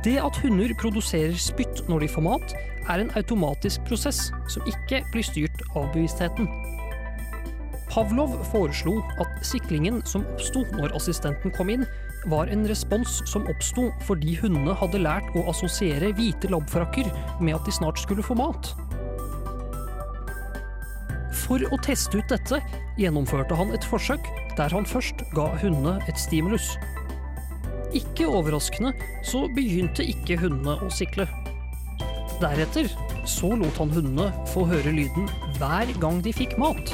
Det 0.01 0.15
at 0.23 0.41
hunder 0.41 0.73
produserer 0.79 1.37
spytt 1.37 1.83
når 1.91 2.07
de 2.07 2.11
får 2.15 2.25
mat, 2.25 2.57
er 2.89 3.03
en 3.03 3.13
automatisk 3.19 3.85
prosess 3.85 4.31
som 4.49 4.65
ikke 4.65 5.03
blir 5.13 5.27
styrt 5.27 5.61
av 5.75 5.91
bevisstheten. 5.93 6.49
Pavlov 7.89 8.33
foreslo 8.49 8.99
at 9.21 9.41
siklingen 9.45 10.01
som 10.09 10.25
oppsto 10.33 10.63
når 10.73 10.95
assistenten 10.97 11.53
kom 11.53 11.69
inn, 11.73 11.85
var 12.27 12.51
en 12.51 12.67
respons 12.67 13.21
som 13.29 13.47
oppsto 13.51 13.87
fordi 14.07 14.35
hundene 14.41 14.75
hadde 14.77 15.01
lært 15.01 15.29
å 15.39 15.45
assosiere 15.51 16.11
hvite 16.17 16.51
labfrakker 16.51 17.07
med 17.39 17.55
at 17.55 17.65
de 17.67 17.73
snart 17.75 18.01
skulle 18.01 18.25
få 18.25 18.35
mat. 18.39 18.73
For 21.45 21.63
å 21.71 21.79
teste 21.81 22.19
ut 22.19 22.29
dette 22.29 22.59
gjennomførte 22.99 23.57
han 23.57 23.71
et 23.73 23.85
forsøk 23.87 24.27
der 24.57 24.73
han 24.75 24.87
først 24.87 25.23
ga 25.33 25.47
hundene 25.61 25.97
et 26.11 26.19
stimulus. 26.19 26.73
Ikke 27.95 28.27
overraskende 28.29 28.91
så 29.25 29.47
begynte 29.55 30.05
ikke 30.05 30.37
hundene 30.43 30.75
å 30.85 30.91
sikle. 30.93 31.25
Deretter 32.39 32.91
så 33.27 33.53
lot 33.57 33.79
han 33.81 33.91
hundene 33.93 34.29
få 34.53 34.67
høre 34.69 34.93
lyden 34.93 35.25
hver 35.57 35.89
gang 36.03 36.21
de 36.23 36.35
fikk 36.35 36.57
mat. 36.61 36.93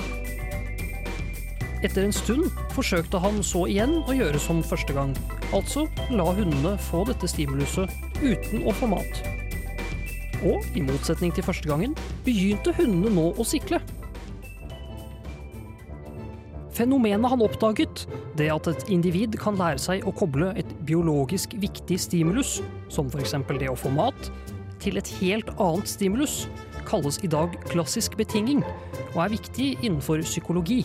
Etter 1.85 2.01
en 2.01 2.13
stund 2.15 2.47
forsøkte 2.73 3.19
han 3.21 3.43
så 3.45 3.67
igjen 3.69 3.99
å 4.09 4.13
gjøre 4.15 4.39
som 4.41 4.63
første 4.65 4.93
gang, 4.95 5.11
altså 5.53 5.83
la 6.09 6.25
hundene 6.33 6.71
få 6.81 7.03
dette 7.05 7.29
stimuluset 7.29 7.91
uten 8.23 8.65
å 8.65 8.73
få 8.73 8.89
mat. 8.89 9.19
Og 10.41 10.65
i 10.73 10.81
motsetning 10.81 11.35
til 11.35 11.45
første 11.45 11.69
gangen 11.69 11.93
begynte 12.25 12.73
hundene 12.79 13.13
nå 13.13 13.27
å 13.37 13.45
sikle. 13.45 13.83
Fenomenet 16.75 17.29
han 17.31 17.45
oppdaget, 17.45 18.07
det 18.35 18.49
at 18.51 18.67
et 18.73 18.89
individ 18.91 19.37
kan 19.39 19.55
lære 19.61 19.79
seg 19.79 20.09
å 20.09 20.15
koble 20.17 20.49
et 20.57 20.73
biologisk 20.89 21.53
viktig 21.61 22.01
stimulus, 22.01 22.57
som 22.89 23.13
f.eks. 23.13 23.37
det 23.61 23.69
å 23.69 23.77
få 23.77 23.93
mat, 23.93 24.31
til 24.81 24.97
et 24.97 25.15
helt 25.21 25.53
annet 25.55 25.87
stimulus, 25.87 26.47
kalles 26.89 27.21
i 27.23 27.29
dag 27.31 27.53
klassisk 27.69 28.17
betinging, 28.17 28.65
og 29.13 29.19
er 29.23 29.35
viktig 29.37 29.75
innenfor 29.85 30.25
psykologi 30.25 30.81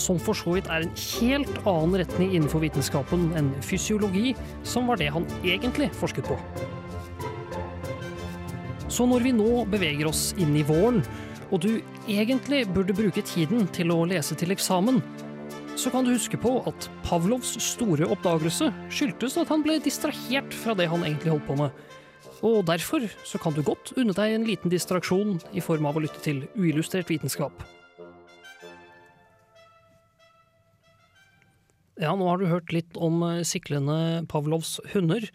som 0.00 0.18
for 0.20 0.36
så 0.38 0.56
vidt 0.56 0.70
er 0.72 0.84
en 0.84 0.94
helt 1.20 1.60
annen 1.64 1.98
retning 2.02 2.32
innenfor 2.34 2.62
vitenskapen 2.64 3.30
enn 3.38 3.52
fysiologi, 3.64 4.34
som 4.66 4.88
var 4.90 5.00
det 5.00 5.12
han 5.14 5.26
egentlig 5.42 5.90
forsket 5.96 6.28
på. 6.28 6.38
Så 8.88 9.06
når 9.10 9.24
vi 9.26 9.34
nå 9.34 9.64
beveger 9.70 10.06
oss 10.06 10.32
inn 10.38 10.54
i 10.56 10.66
våren, 10.66 11.02
og 11.50 11.62
du 11.64 11.70
egentlig 12.08 12.64
burde 12.74 12.96
bruke 12.96 13.22
tiden 13.26 13.66
til 13.74 13.92
å 13.94 14.04
lese 14.08 14.36
til 14.38 14.54
eksamen, 14.54 15.00
så 15.78 15.90
kan 15.90 16.06
du 16.06 16.12
huske 16.14 16.38
på 16.38 16.60
at 16.70 16.86
Pavlovs 17.02 17.56
store 17.62 18.06
oppdagelse 18.06 18.70
skyldtes 18.94 19.38
at 19.42 19.50
han 19.50 19.64
ble 19.64 19.80
distrahert 19.82 20.54
fra 20.54 20.76
det 20.78 20.86
han 20.90 21.02
egentlig 21.02 21.34
holdt 21.34 21.48
på 21.48 21.58
med. 21.58 21.74
Og 22.44 22.60
derfor 22.68 23.06
så 23.26 23.40
kan 23.42 23.54
du 23.56 23.62
godt 23.66 23.94
unne 23.98 24.14
deg 24.14 24.34
en 24.34 24.46
liten 24.46 24.72
distraksjon 24.72 25.38
i 25.56 25.62
form 25.64 25.88
av 25.88 25.98
å 25.98 26.04
lytte 26.04 26.22
til 26.22 26.44
uillustrert 26.54 27.10
vitenskap. 27.10 27.64
Ja, 32.00 32.14
nå 32.18 32.26
har 32.26 32.40
du 32.40 32.48
hørt 32.50 32.72
litt 32.74 32.96
om 32.98 33.20
eh, 33.26 33.42
siklende 33.46 34.24
Pavlovs 34.30 34.76
hunder. 34.94 35.26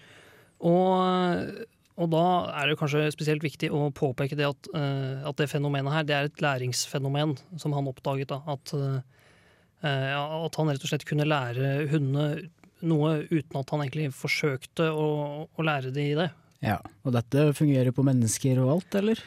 Og, 0.59 1.53
og 1.95 2.11
da 2.11 2.23
er 2.59 2.67
det 2.71 2.79
kanskje 2.81 3.05
spesielt 3.15 3.45
viktig 3.45 3.69
å 3.71 3.85
påpeke 3.95 4.35
det 4.35 4.49
at, 4.49 4.69
eh, 4.75 5.23
at 5.29 5.39
det 5.39 5.47
fenomenet 5.51 5.95
her, 5.95 6.07
det 6.07 6.17
er 6.17 6.27
et 6.27 6.43
læringsfenomen 6.43 7.37
som 7.61 7.75
han 7.77 7.87
oppdaget. 7.91 8.33
da, 8.33 8.41
At, 8.51 8.73
eh, 8.75 10.13
at 10.19 10.59
han 10.59 10.73
rett 10.73 10.83
og 10.83 10.91
slett 10.91 11.07
kunne 11.07 11.27
lære 11.29 11.87
hundene 11.93 12.49
noe 12.79 13.25
uten 13.27 13.59
at 13.59 13.71
han 13.73 13.83
egentlig 13.83 14.09
forsøkte 14.15 14.87
å, 14.95 15.07
å 15.51 15.65
lære 15.67 15.91
de 15.95 16.05
det. 16.19 16.29
Ja, 16.63 16.79
Og 17.07 17.13
dette 17.15 17.49
fungerer 17.55 17.93
på 17.95 18.03
mennesker 18.03 18.59
og 18.59 18.73
alt, 18.77 18.95
eller? 18.99 19.19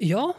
Ja, 0.00 0.30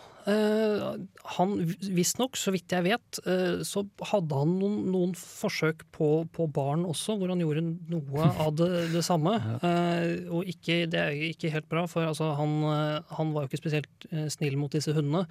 han 1.36 1.54
visstnok, 1.96 2.38
så 2.40 2.52
vidt 2.54 2.74
jeg 2.74 2.86
vet, 2.86 3.20
eh, 3.30 3.62
så 3.68 3.84
hadde 4.12 4.40
han 4.40 4.56
noen, 4.60 4.80
noen 4.94 5.14
forsøk 5.18 5.86
på, 5.96 6.10
på, 6.36 6.48
barn 6.54 6.86
også, 6.90 7.16
hvor 7.20 7.32
han 7.32 7.44
gjorde 7.44 7.64
noe 7.92 8.32
av 8.46 8.56
det, 8.60 8.70
det 8.94 9.04
samme. 9.06 9.36
Eh, 9.60 10.26
og 10.28 10.50
ikke, 10.50 10.82
det 10.92 11.00
er 11.02 11.22
ikke 11.30 11.54
helt 11.54 11.70
bra, 11.72 11.86
for 11.90 12.08
altså, 12.10 12.32
han, 12.40 12.58
eh, 12.72 13.16
han, 13.20 13.32
var 13.36 13.46
jo 13.46 13.52
ikke 13.52 13.64
spesielt 13.64 14.10
eh, 14.12 14.28
snill 14.34 14.60
mot 14.60 14.74
disse 14.74 14.96
hundene. 14.96 15.26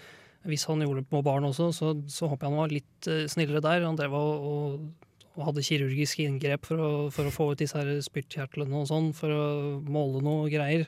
Hvis 0.49 0.69
han 0.71 0.81
gjorde 0.85 1.03
det 1.03 1.11
på 1.11 1.21
barn 1.27 1.49
også, 1.49 1.73
så, 1.75 1.93
så 2.07 2.31
håper 2.31 2.47
jeg 2.47 2.55
han 2.55 2.63
var 2.63 2.73
litt 2.73 3.11
eh, 3.11 3.27
snillere 3.31 3.65
der. 3.65 3.85
Han 3.89 3.99
drev 3.99 4.15
og, 4.17 4.49
og, 4.53 5.13
og 5.35 5.47
hadde 5.51 5.67
kirurgiske 5.67 6.25
inngrep 6.25 6.69
for 6.71 6.81
å, 6.81 6.91
for 7.15 7.29
å 7.29 7.35
få 7.35 7.53
ut 7.53 7.63
disse 7.63 7.79
her 7.79 7.99
spyttkjertlene 8.05 8.85
og 8.85 8.89
sånn, 8.91 9.13
for 9.17 9.35
å 9.35 9.47
måle 9.85 10.23
noe 10.25 10.49
greier. 10.53 10.87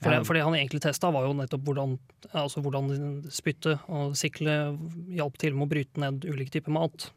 For 0.00 0.14
det, 0.14 0.20
for 0.24 0.36
det 0.36 0.44
han 0.46 0.56
egentlig 0.56 0.80
testa, 0.80 1.10
var 1.12 1.26
jo 1.28 1.34
nettopp 1.36 1.64
hvordan, 1.66 1.96
altså 2.32 2.62
hvordan 2.64 2.92
spytte 3.32 3.76
og 3.92 4.14
sikle 4.16 4.76
hjalp 5.12 5.36
til 5.40 5.56
med 5.56 5.66
å 5.66 5.72
bryte 5.74 6.00
ned 6.00 6.24
ulike 6.24 6.54
typer 6.54 6.72
mat. 6.72 7.10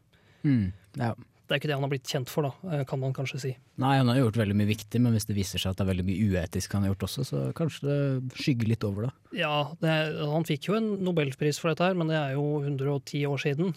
Mm, 0.44 0.74
ja. 1.00 1.13
Det 1.44 1.56
er 1.56 1.60
ikke 1.60 1.70
det 1.70 1.75
han 1.75 1.84
har 1.84 1.92
blitt 1.92 2.10
kjent 2.10 2.32
for, 2.32 2.48
da, 2.48 2.84
kan 2.88 3.00
man 3.02 3.13
kanskje 3.16 3.40
si. 3.40 3.50
Nei, 3.84 3.94
han 4.00 4.08
har 4.10 4.18
gjort 4.18 4.40
veldig 4.40 4.56
mye 4.58 4.70
viktig, 4.70 5.00
men 5.04 5.16
hvis 5.16 5.28
det 5.30 5.36
viser 5.38 5.62
seg 5.62 5.74
at 5.74 5.80
det 5.80 5.86
er 5.86 5.90
veldig 5.92 6.06
mye 6.08 6.28
uetisk 6.32 6.75
han 6.75 6.86
har 6.86 6.94
gjort 6.94 7.06
også, 7.08 7.25
så 7.28 7.42
kanskje 7.56 7.88
det 7.88 8.40
skygger 8.40 8.72
litt 8.72 8.88
over 8.88 9.08
det. 9.08 9.12
Ja, 9.44 9.58
det, 9.84 9.96
han 10.32 10.48
fikk 10.48 10.70
jo 10.70 10.78
en 10.80 10.90
nobelpris 11.04 11.60
for 11.62 11.72
dette 11.72 11.88
her, 11.88 12.00
men 12.00 12.12
det 12.12 12.20
er 12.20 12.36
jo 12.38 12.46
110 12.63 13.25
år 13.30 13.44
siden. 13.44 13.75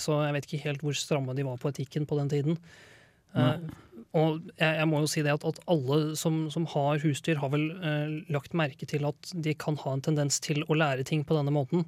Så 0.00 0.20
jeg 0.20 0.36
vet 0.36 0.48
ikke 0.48 0.64
helt 0.68 0.84
hvor 0.84 1.00
stramme 1.00 1.36
de 1.36 1.48
var 1.48 1.60
på 1.60 1.72
etikken 1.72 2.08
på 2.08 2.20
den 2.20 2.32
tiden. 2.32 2.60
Nei. 3.32 3.56
Og 4.12 4.42
jeg, 4.58 4.72
jeg, 4.76 4.88
må 4.90 5.00
jo 5.00 5.08
si 5.08 5.22
det 5.24 5.32
at, 5.32 5.44
at 5.48 5.60
alle 5.72 6.16
som, 6.20 6.44
som, 6.52 6.66
har 6.74 7.00
husdyr, 7.00 7.38
har 7.40 7.52
vel 7.54 7.70
eh, 7.80 8.16
lagt 8.34 8.56
merke 8.56 8.88
til 8.88 9.06
at 9.08 9.30
de 9.32 9.54
kan 9.56 9.78
ha 9.80 9.94
en 9.96 10.04
tendens 10.04 10.40
til 10.44 10.60
å 10.68 10.76
lære 10.76 11.06
ting 11.08 11.24
på 11.24 11.36
denne 11.38 11.54
måten. 11.54 11.86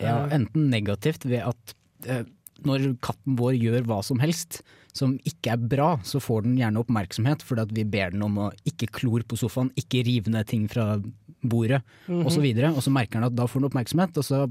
Ja, 0.00 0.24
enten 0.32 0.70
negativt 0.72 1.26
ved 1.28 1.44
at 1.44 1.74
eh, 2.08 2.24
når 2.64 2.94
katten 3.04 3.36
vår 3.38 3.58
gjør 3.58 3.84
hva 3.90 4.00
som 4.06 4.22
helst 4.22 4.62
som 4.94 5.16
ikke 5.26 5.56
er 5.56 5.62
bra, 5.74 5.88
så 6.06 6.20
får 6.22 6.46
den 6.46 6.58
gjerne 6.60 6.80
oppmerksomhet 6.84 7.42
fordi 7.44 7.64
at 7.66 7.72
vi 7.74 7.84
ber 7.96 8.14
den 8.14 8.22
om 8.24 8.38
å 8.46 8.50
ikke 8.68 8.92
klor 8.94 9.24
på 9.26 9.38
sofaen, 9.38 9.72
ikke 9.80 10.04
rive 10.06 10.32
ned 10.32 10.46
ting 10.50 10.68
fra 10.70 10.94
bordet 11.42 11.82
mm 12.06 12.22
-hmm. 12.22 12.26
osv. 12.26 12.46
Og, 12.46 12.56
så 12.56 12.76
og 12.76 12.82
så 12.82 12.90
merker 12.90 13.18
den 13.18 13.28
at 13.28 13.36
da 13.36 13.46
får 13.46 13.60
den 13.60 13.68
oppmerksomhet, 13.68 14.16
og 14.16 14.24
så 14.24 14.46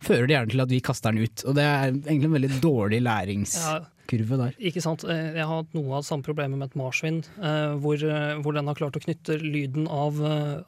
fører 0.00 0.26
det 0.26 0.34
gjerne 0.34 0.50
til 0.50 0.60
at 0.60 0.70
vi 0.70 0.80
kaster 0.80 1.12
den 1.12 1.24
ut. 1.24 1.44
Og 1.44 1.54
det 1.54 1.64
er 1.64 1.86
egentlig 1.88 2.24
en 2.24 2.38
veldig 2.38 2.60
dårlig 2.62 3.00
læringskurve 4.10 4.38
der. 4.38 4.54
Ikke 4.58 4.80
sant. 4.80 5.04
Eh, 5.04 5.34
Jeg 5.34 5.46
har 5.46 5.62
hatt 5.62 5.74
noe 5.74 5.96
av 5.96 6.02
samme 6.04 6.22
problemet 6.22 6.58
med 6.58 6.70
et 6.70 6.76
marsvin, 6.76 7.22
eh, 7.42 7.76
hvor, 7.78 7.94
eh, 7.96 8.40
hvor 8.40 8.52
den 8.54 8.66
har 8.66 8.74
klart 8.74 8.96
å 8.96 9.02
knytte 9.02 9.40
lyden 9.40 9.88
av, 9.88 10.20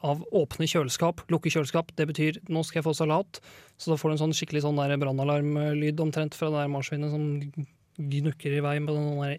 av 0.02 0.25
åpne 0.32 0.66
kjøleskap, 0.66 1.22
lukke 1.28 1.50
kjøleskap. 1.50 1.94
Det 1.96 2.06
betyr 2.06 2.38
'nå 2.49 2.64
skal 2.64 2.82
jeg 2.82 2.84
få 2.84 2.94
salat', 2.94 3.40
så 3.78 3.90
da 3.90 3.96
får 3.96 4.11
du 4.11 4.12
en 4.12 4.32
sånn 4.32 4.37
skikkelig 4.37 4.62
sånn 4.62 4.76
brannalarmlyd 4.76 5.96
omtrent 5.96 6.34
fra 6.34 6.50
det 6.50 6.58
der 6.62 6.68
marsvinet 6.68 7.11
som 7.11 7.52
gnukker 7.99 8.56
i 8.56 8.61
vei 8.61 8.78
med 8.78 8.94
den 8.94 9.20
der 9.20 9.38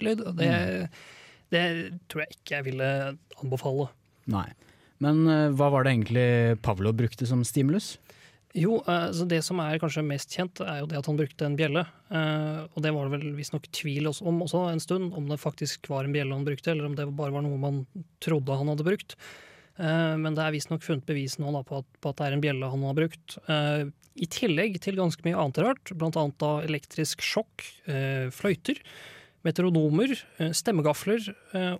lyd. 0.00 0.36
Det, 0.36 0.90
det 1.50 1.98
tror 2.08 2.22
jeg 2.22 2.30
ikke 2.30 2.56
jeg 2.56 2.64
ville 2.64 3.18
anbefale. 3.42 3.88
Nei. 4.26 4.52
Men 5.00 5.26
hva 5.56 5.70
var 5.70 5.82
det 5.82 5.92
egentlig 5.92 6.62
Pavlov 6.62 6.94
brukte 6.94 7.26
som 7.26 7.42
stimulus? 7.42 7.98
Jo, 8.52 8.82
altså 8.84 9.24
det 9.28 9.38
som 9.46 9.60
er 9.64 9.78
kanskje 9.80 10.04
mest 10.04 10.34
kjent, 10.36 10.60
er 10.60 10.82
jo 10.82 10.88
det 10.90 10.98
at 10.98 11.06
han 11.08 11.16
brukte 11.16 11.46
en 11.46 11.54
bjelle. 11.56 11.86
Eh, 12.12 12.58
og 12.68 12.84
det 12.84 12.90
var 12.92 13.08
det 13.08 13.14
vel 13.14 13.36
visstnok 13.38 13.70
tvil 13.72 14.10
om 14.10 14.42
også 14.44 14.66
en 14.68 14.82
stund, 14.82 15.14
om 15.16 15.30
det 15.30 15.40
faktisk 15.40 15.88
var 15.88 16.04
en 16.04 16.12
bjelle 16.12 16.36
han 16.36 16.44
brukte, 16.44 16.68
eller 16.74 16.90
om 16.90 16.96
det 16.98 17.08
bare 17.16 17.32
var 17.32 17.46
noe 17.46 17.60
man 17.60 17.80
trodde 18.24 18.58
han 18.60 18.68
hadde 18.68 18.84
brukt. 18.84 19.16
Eh, 19.80 20.12
men 20.20 20.36
det 20.36 20.44
er 20.44 20.52
visstnok 20.52 20.84
funnet 20.84 21.08
bevis 21.08 21.38
nå 21.40 21.48
på, 21.64 21.80
at, 21.80 21.88
på 22.04 22.12
at 22.12 22.20
det 22.20 22.28
er 22.28 22.36
en 22.36 22.44
bjelle 22.44 22.70
han 22.74 22.84
har 22.90 22.98
brukt. 22.98 23.38
I 24.12 24.28
tillegg 24.28 24.76
til 24.84 25.00
ganske 25.00 25.24
mye 25.24 25.38
annet 25.40 25.62
rart, 25.64 25.94
annet 25.96 26.36
da 26.42 26.52
elektrisk 26.66 27.24
sjokk, 27.24 27.64
fløyter, 28.36 28.82
meteoronomer, 29.48 30.12
eh, 30.36 30.52
stemmegafler 30.52 31.24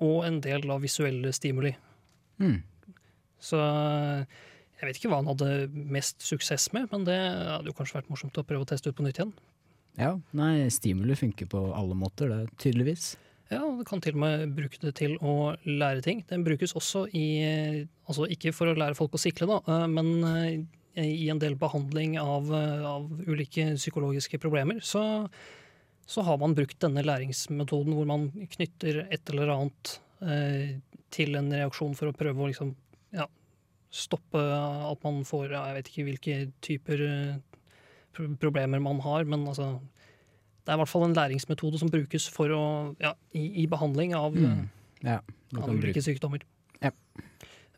og 0.00 0.24
en 0.24 0.40
del 0.40 0.64
av 0.72 0.80
visuelle 0.88 1.34
stimuli. 1.36 1.74
Mm. 2.40 2.62
Så 3.42 3.60
jeg 4.82 4.90
vet 4.90 4.98
ikke 4.98 5.12
hva 5.12 5.20
han 5.20 5.30
hadde 5.30 5.48
mest 5.94 6.24
suksess 6.26 6.72
med, 6.74 6.88
men 6.90 7.04
det 7.06 7.14
hadde 7.14 7.70
jo 7.70 7.76
kanskje 7.78 8.00
vært 8.00 8.10
morsomt 8.10 8.38
å 8.40 8.46
prøve 8.46 8.66
å 8.66 8.70
teste 8.72 8.90
ut 8.90 8.98
på 8.98 9.06
nytt 9.06 9.20
igjen. 9.20 9.30
Ja, 10.00 10.16
nei, 10.34 10.66
stimuli 10.74 11.14
funker 11.18 11.46
på 11.52 11.60
alle 11.76 11.94
måter, 11.98 12.32
det, 12.32 12.56
tydeligvis. 12.62 13.12
Ja, 13.52 13.60
du 13.62 13.84
kan 13.86 14.00
til 14.02 14.16
og 14.16 14.22
med 14.24 14.54
bruke 14.56 14.80
det 14.80 14.94
til 14.98 15.18
å 15.20 15.52
lære 15.68 16.02
ting. 16.02 16.22
Den 16.26 16.44
brukes 16.46 16.72
også 16.78 17.04
i 17.12 17.26
Altså 18.08 18.26
ikke 18.32 18.50
for 18.52 18.68
å 18.68 18.76
lære 18.76 18.96
folk 18.98 19.14
å 19.14 19.20
sikle, 19.20 19.46
da, 19.48 19.58
eh, 19.70 19.84
men 19.88 20.08
eh, 20.26 21.04
i 21.06 21.28
en 21.32 21.40
del 21.40 21.54
behandling 21.56 22.18
av, 22.20 22.50
eh, 22.52 22.82
av 22.84 23.06
ulike 23.24 23.70
psykologiske 23.78 24.40
problemer, 24.42 24.82
så, 24.84 25.28
så 26.04 26.24
har 26.26 26.40
man 26.42 26.56
brukt 26.58 26.80
denne 26.82 27.04
læringsmetoden 27.06 27.94
hvor 27.96 28.08
man 28.10 28.26
knytter 28.56 29.06
et 29.06 29.32
eller 29.32 29.54
annet 29.54 29.94
eh, 30.20 30.74
til 31.14 31.38
en 31.38 31.48
reaksjon 31.54 31.96
for 31.96 32.10
å 32.10 32.16
prøve 32.16 32.42
å 32.42 32.50
liksom, 32.50 32.74
ja, 33.16 33.28
stoppe 33.92 34.40
at 34.40 35.02
man 35.04 35.22
får 35.28 35.52
Jeg 35.52 35.74
vet 35.76 35.88
ikke 35.90 36.04
hvilke 36.08 36.36
typer 36.64 37.02
eh, 37.06 37.34
problemer 38.40 38.80
man 38.80 39.00
har, 39.04 39.24
men 39.28 39.46
altså 39.46 39.74
det 40.62 40.70
er 40.70 40.78
i 40.78 40.80
hvert 40.82 40.88
fall 40.92 41.04
en 41.08 41.16
læringsmetode 41.16 41.78
som 41.80 41.90
brukes 41.90 42.28
for 42.30 42.52
å, 42.54 42.64
ja, 43.02 43.14
i, 43.34 43.64
i 43.64 43.66
behandling 43.66 44.14
av, 44.14 44.36
Mm. 44.38 44.68
Ja, 45.02 45.16
av 45.58 45.72
ulike 45.74 45.98
sykdommer. 45.98 46.44
Ja. 46.78 46.92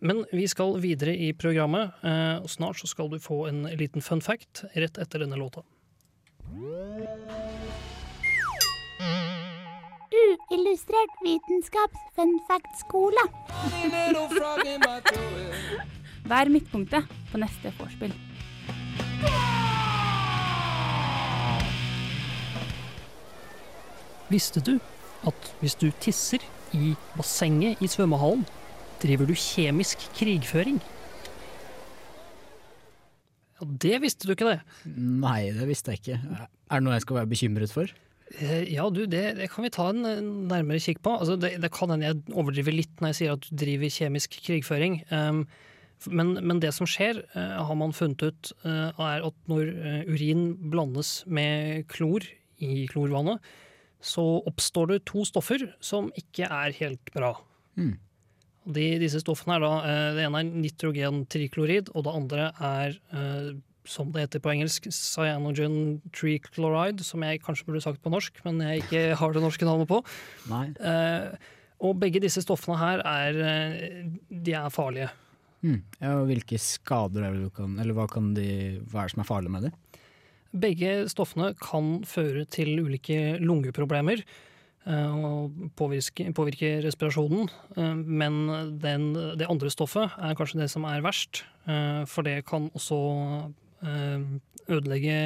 Men 0.04 0.26
vi 0.28 0.44
skal 0.46 0.76
videre 0.82 1.14
i 1.16 1.30
programmet, 1.32 1.94
eh, 2.04 2.36
og 2.42 2.50
snart 2.52 2.76
så 2.76 2.86
skal 2.90 3.08
du 3.08 3.16
få 3.18 3.46
en 3.48 3.62
liten 3.80 4.04
fun 4.04 4.20
fact 4.20 4.66
rett 4.76 5.00
etter 5.00 5.24
denne 5.24 5.38
låta. 5.40 5.64
Uillustrert 10.14 11.16
vitenskaps 11.24 12.04
fun 12.14 12.36
fact-skole. 12.48 13.24
Vær 16.24 16.48
midtpunktet 16.48 17.08
på 17.30 17.40
neste 17.42 17.72
vorspiel. 17.76 18.14
Visste 24.32 24.62
du 24.64 24.78
at 25.28 25.50
hvis 25.60 25.76
du 25.80 25.90
tisser 26.02 26.42
i 26.74 26.94
bassenget 27.14 27.80
i 27.84 27.88
svømmehallen, 27.90 28.44
driver 29.02 29.28
du 29.28 29.34
kjemisk 29.36 30.00
krigføring? 30.16 30.80
Ja, 33.54 33.68
det 33.84 34.00
visste 34.02 34.26
du 34.26 34.32
ikke, 34.34 34.54
det. 34.54 34.94
Nei, 34.96 35.50
det 35.54 35.68
visste 35.68 35.92
jeg 35.92 36.00
ikke. 36.02 36.18
Er 36.40 36.80
det 36.80 36.86
noe 36.86 36.96
jeg 36.96 37.04
skal 37.04 37.20
være 37.20 37.30
bekymret 37.30 37.72
for? 37.74 37.92
Eh, 38.40 38.64
Ja, 38.72 38.88
du, 38.90 39.04
det, 39.06 39.36
det 39.38 39.50
kan 39.52 39.66
vi 39.68 39.72
ta 39.76 39.90
en 39.92 40.02
nærmere 40.48 40.80
kikk 40.82 41.04
på. 41.04 41.14
Altså, 41.20 41.36
det, 41.40 41.54
det 41.62 41.70
kan 41.76 41.92
hende 41.92 42.08
jeg 42.08 42.24
overdriver 42.32 42.74
litt 42.80 42.96
når 43.04 43.12
jeg 43.12 43.20
sier 43.20 43.36
at 43.36 43.44
du 43.44 43.52
driver 43.60 43.92
kjemisk 43.92 44.40
krigføring. 44.48 45.02
Um, 45.12 45.44
men, 46.10 46.34
men 46.44 46.60
det 46.62 46.72
som 46.76 46.88
skjer, 46.88 47.22
eh, 47.34 47.58
har 47.66 47.76
man 47.78 47.94
funnet 47.96 48.22
ut, 48.22 48.52
eh, 48.66 48.88
er 48.90 49.26
at 49.26 49.36
når 49.50 49.70
eh, 49.72 50.00
urin 50.10 50.46
blandes 50.72 51.22
med 51.26 51.86
klor 51.92 52.24
i 52.62 52.86
klorvannet, 52.90 53.42
så 54.04 54.24
oppstår 54.44 54.92
det 54.92 55.04
to 55.08 55.24
stoffer 55.28 55.66
som 55.84 56.10
ikke 56.18 56.48
er 56.48 56.74
helt 56.76 57.12
bra. 57.14 57.32
Mm. 57.80 57.94
De, 58.64 58.88
disse 59.00 59.20
stoffene 59.20 59.56
er 59.56 59.62
da, 59.64 59.70
Det 60.16 60.24
ene 60.24 60.40
er 60.40 60.50
nitrogentriklorid, 60.64 61.90
og 61.92 62.04
det 62.06 62.12
andre 62.16 62.46
er, 62.64 62.94
som 63.88 64.12
det 64.12 64.26
heter 64.26 64.42
på 64.44 64.52
engelsk, 64.54 64.88
cyanogen 64.92 65.98
trichloride, 66.16 67.04
som 67.04 67.24
jeg 67.24 67.42
kanskje 67.44 67.68
burde 67.68 67.82
sagt 67.84 68.00
på 68.04 68.12
norsk, 68.12 68.40
men 68.44 68.60
jeg 68.64 68.84
ikke 68.84 69.02
har 69.20 69.36
det 69.36 69.44
norske 69.44 69.68
navnet 69.68 69.88
på. 69.88 70.00
Nei. 70.52 70.68
Og 71.84 71.96
begge 72.00 72.24
disse 72.24 72.44
stoffene 72.44 72.76
her 72.80 73.04
er, 73.08 73.40
de 74.28 74.56
er 74.56 74.72
farlige. 74.72 75.12
Mm. 75.64 75.80
Ja, 75.96 76.14
og 76.18 76.28
hvilke 76.28 76.58
skader 76.60 77.24
er 77.24 77.32
det 77.32 77.46
du 77.46 77.52
kan 77.56 77.78
Eller 77.80 77.96
hva, 77.96 78.04
kan 78.10 78.34
de, 78.36 78.82
hva 78.92 79.00
er 79.00 79.08
det 79.08 79.14
som 79.14 79.22
er 79.22 79.28
farlig 79.30 79.52
med 79.54 79.68
det? 79.68 79.70
Begge 80.54 80.90
stoffene 81.10 81.54
kan 81.58 82.02
føre 82.06 82.44
til 82.46 82.76
ulike 82.84 83.38
lungeproblemer 83.42 84.20
eh, 84.22 85.14
og 85.16 85.56
påvirke, 85.74 86.28
påvirke 86.36 86.76
respirasjonen. 86.84 87.50
Eh, 87.74 87.96
Men 87.96 88.38
den, 88.78 89.08
det 89.40 89.48
andre 89.50 89.72
stoffet 89.72 90.14
er 90.14 90.36
kanskje 90.38 90.60
det 90.60 90.68
som 90.70 90.86
er 90.86 91.02
verst, 91.02 91.42
eh, 91.66 92.04
for 92.06 92.28
det 92.28 92.44
kan 92.46 92.70
også 92.70 93.00
ødelegge 93.84 95.16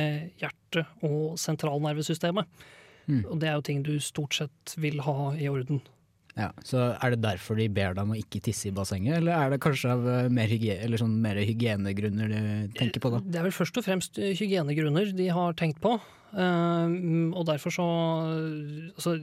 hjertet 0.40 0.88
og 1.06 1.36
sentralnervesystemet. 1.38 2.48
Mm. 3.06 3.20
Og 3.28 3.36
det 3.38 3.50
er 3.50 3.54
jo 3.54 3.66
ting 3.68 3.84
du 3.86 3.92
stort 4.02 4.34
sett 4.34 4.74
vil 4.80 4.98
ha 5.04 5.30
i 5.38 5.46
orden. 5.52 5.78
Ja, 6.38 6.52
så 6.62 6.92
Er 7.02 7.14
det 7.14 7.22
derfor 7.24 7.58
de 7.58 7.66
ber 7.68 7.96
deg 7.96 8.04
om 8.04 8.14
å 8.14 8.18
ikke 8.18 8.40
tisse 8.44 8.70
i 8.70 8.74
bassenget, 8.74 9.18
eller 9.18 9.34
er 9.34 9.50
det 9.52 9.60
kanskje 9.64 9.90
av 9.90 10.06
eh, 10.06 10.30
mer, 10.30 10.50
hygie 10.50 10.78
eller 10.84 11.00
sånn 11.00 11.16
mer 11.22 11.40
hygienegrunner 11.42 12.30
de 12.30 12.42
tenker 12.78 13.02
på 13.02 13.10
da? 13.16 13.22
Det 13.24 13.40
er 13.40 13.48
vel 13.48 13.56
først 13.56 13.80
og 13.80 13.86
fremst 13.88 14.20
hygienegrunner 14.22 15.10
de 15.18 15.28
har 15.34 15.58
tenkt 15.58 15.82
på. 15.82 15.96
Eh, 16.30 16.96
og 17.34 17.46
derfor 17.50 17.74
så 17.74 17.86
altså, 18.94 19.18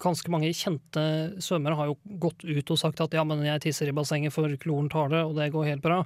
Ganske 0.00 0.30
mange 0.32 0.48
kjente 0.56 1.02
svømmere 1.44 1.76
har 1.76 1.90
jo 1.90 1.98
gått 2.22 2.40
ut 2.40 2.70
og 2.72 2.78
sagt 2.80 3.02
at 3.04 3.12
ja, 3.14 3.20
men 3.28 3.42
jeg 3.44 3.60
tisser 3.66 3.90
i 3.90 3.92
bassenget 3.94 4.32
for 4.32 4.48
kloren 4.56 4.88
tar 4.88 5.10
det, 5.12 5.20
og 5.28 5.36
det 5.36 5.50
går 5.52 5.68
helt 5.68 5.84
bra. 5.84 5.98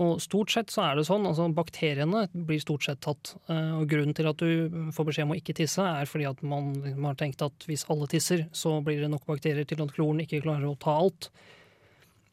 Og 0.00 0.22
stort 0.24 0.48
sett 0.54 0.70
så 0.72 0.86
er 0.86 0.96
det 0.96 1.04
sånn, 1.04 1.26
altså 1.28 1.50
bakteriene 1.52 2.22
blir 2.32 2.60
stort 2.62 2.86
sett 2.86 3.02
tatt. 3.04 3.34
eh, 3.52 3.74
Og 3.76 3.84
grunnen 3.90 4.16
til 4.16 4.28
at 4.30 4.40
du 4.40 4.88
får 4.96 5.08
beskjed 5.10 5.26
om 5.26 5.34
å 5.34 5.36
ikke 5.36 5.56
tisse, 5.58 5.84
er 5.84 6.08
fordi 6.08 6.24
at 6.30 6.40
man, 6.42 6.72
man 6.96 7.10
har 7.10 7.18
tenkt 7.20 7.44
at 7.44 7.66
hvis 7.68 7.84
alle 7.92 8.08
tisser, 8.08 8.46
så 8.56 8.78
blir 8.80 9.02
det 9.04 9.10
nok 9.12 9.26
bakterier 9.28 9.68
til 9.68 9.82
at 9.84 9.92
kloren 9.92 10.22
ikke 10.24 10.40
klarer 10.46 10.70
å 10.70 10.78
ta 10.80 10.96
alt. 10.96 11.28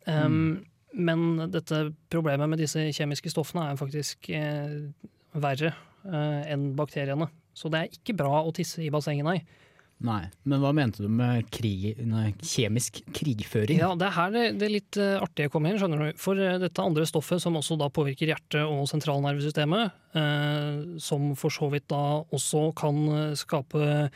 Um, 0.08 0.66
Men 0.96 1.52
dette 1.54 1.92
problemet 2.10 2.50
med 2.50 2.58
disse 2.58 2.82
kjemiske 2.96 3.30
stoffene 3.30 3.68
er 3.70 3.76
faktisk 3.78 4.30
eh, 4.34 4.80
verre 5.38 5.74
eh, 6.08 6.48
enn 6.50 6.72
bakteriene. 6.80 7.28
Så 7.54 7.70
det 7.70 7.80
er 7.80 7.92
ikke 7.94 8.16
bra 8.18 8.40
å 8.42 8.54
tisse 8.56 8.82
i 8.82 8.90
bassenget, 8.90 9.28
nei. 9.28 9.44
Nei, 10.00 10.30
Men 10.48 10.62
hva 10.64 10.70
mente 10.72 11.04
du 11.04 11.10
med 11.12 11.50
krig, 11.52 11.98
nei, 12.08 12.30
kjemisk 12.40 13.02
krigføring? 13.12 13.82
Ja, 13.82 13.90
Det 14.00 14.06
er 14.08 14.16
her 14.16 14.32
det, 14.32 14.44
det 14.62 14.70
litt 14.72 15.00
eh, 15.02 15.18
artige 15.20 15.52
kommer 15.52 15.74
inn. 15.74 15.80
skjønner 15.82 16.00
du. 16.06 16.22
For 16.22 16.40
eh, 16.40 16.56
dette 16.62 16.86
andre 16.86 17.04
stoffet, 17.10 17.42
som 17.44 17.58
også 17.60 17.76
da 17.82 17.90
påvirker 17.92 18.32
hjertet 18.32 18.62
og 18.64 18.88
sentralnervesystemet, 18.88 19.98
eh, 20.16 20.80
som 21.04 21.34
for 21.36 21.52
så 21.52 21.68
vidt 21.74 21.90
da 21.92 22.24
også 22.32 22.70
kan 22.80 23.02
skape 23.36 24.08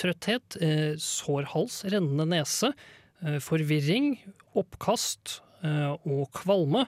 trøtthet, 0.00 0.56
sår 0.98 1.44
hals, 1.52 1.82
rennende 1.86 2.24
nese, 2.32 2.72
forvirring, 3.44 4.16
oppkast 4.58 5.36
og 5.62 6.24
kvalme, 6.34 6.82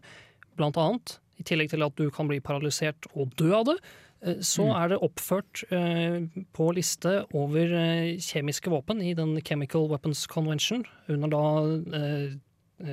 blant 0.58 0.80
annet. 0.80 1.12
I 1.38 1.46
tillegg 1.46 1.70
til 1.70 1.86
at 1.86 1.94
du 2.00 2.08
kan 2.10 2.26
bli 2.26 2.40
paralysert 2.42 3.06
og 3.14 3.30
dø 3.38 3.52
av 3.60 3.68
det. 3.70 3.76
Eh, 4.22 4.40
Så 4.40 4.64
Mm. 4.66 4.76
er 4.76 4.88
det 4.88 4.98
oppført 5.00 5.64
eh, 5.72 6.20
på 6.52 6.74
liste 6.74 7.26
over 7.34 7.72
eh, 7.72 8.16
kjemiske 8.18 8.70
våpen 8.70 9.02
i 9.02 9.14
den 9.14 9.40
Chemical 9.40 9.88
Weapons 9.88 10.26
Convention, 10.26 10.84
under 11.08 11.28
da 11.28 12.40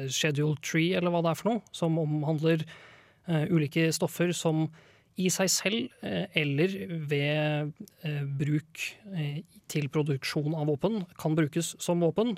Schedule 0.10 0.58
3, 0.62 0.96
eller 0.98 1.10
hva 1.12 1.22
det 1.24 1.32
er 1.32 1.36
for 1.40 1.50
noe, 1.50 1.62
som 1.72 1.98
omhandler 1.98 2.66
ulike 3.28 3.88
stoffer 3.96 4.34
som 4.36 4.70
i 5.18 5.30
seg 5.30 5.48
selv 5.50 5.88
eller 6.36 6.68
ved 7.08 7.72
bruk 8.38 8.84
til 9.72 9.88
produksjon 9.90 10.54
av 10.56 10.68
våpen 10.68 11.06
kan 11.18 11.36
brukes 11.36 11.76
som 11.80 12.04
våpen, 12.04 12.36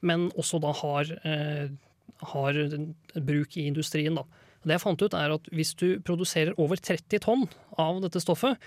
men 0.00 0.30
også 0.38 0.60
da 0.62 0.72
har, 0.72 1.10
har 2.32 2.52
bruk 3.18 3.56
i 3.56 3.66
industrien. 3.66 4.14
da. 4.14 4.22
Det 4.66 4.74
jeg 4.74 4.82
fant 4.82 5.02
ut 5.02 5.14
er 5.14 5.36
at 5.36 5.46
Hvis 5.54 5.76
du 5.78 6.00
produserer 6.02 6.56
over 6.58 6.80
30 6.80 7.22
tonn 7.22 7.46
av 7.78 8.02
dette 8.02 8.20
stoffet, 8.22 8.58